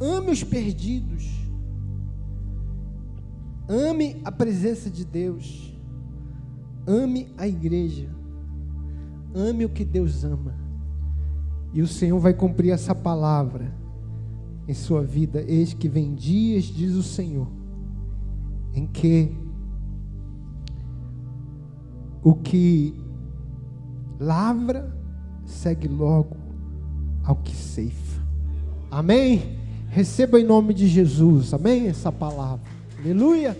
Ame 0.00 0.30
os 0.30 0.42
perdidos. 0.42 1.30
Ame 3.68 4.20
a 4.24 4.32
presença 4.32 4.90
de 4.90 5.04
Deus. 5.04 5.74
Ame 6.86 7.28
a 7.38 7.46
igreja. 7.46 8.08
Ame 9.34 9.64
o 9.64 9.68
que 9.68 9.84
Deus 9.84 10.24
ama. 10.24 10.54
E 11.72 11.80
o 11.82 11.88
Senhor 11.88 12.18
vai 12.18 12.34
cumprir 12.34 12.70
essa 12.70 12.94
palavra 12.94 13.74
em 14.68 14.74
sua 14.74 15.02
vida. 15.02 15.42
Eis 15.42 15.74
que 15.74 15.88
vem 15.88 16.14
dias, 16.14 16.64
diz 16.64 16.94
o 16.94 17.02
Senhor, 17.02 17.48
em 18.74 18.86
que 18.86 19.34
o 22.22 22.34
que 22.34 22.94
lavra 24.18 24.96
segue 25.44 25.88
logo 25.88 26.36
ao 27.24 27.36
que 27.36 27.54
ceifa. 27.54 28.22
Amém? 28.90 29.63
Receba 29.94 30.40
em 30.40 30.44
nome 30.44 30.74
de 30.74 30.88
Jesus, 30.88 31.54
amém? 31.54 31.86
Essa 31.86 32.10
palavra. 32.10 32.66
Aleluia. 32.98 33.56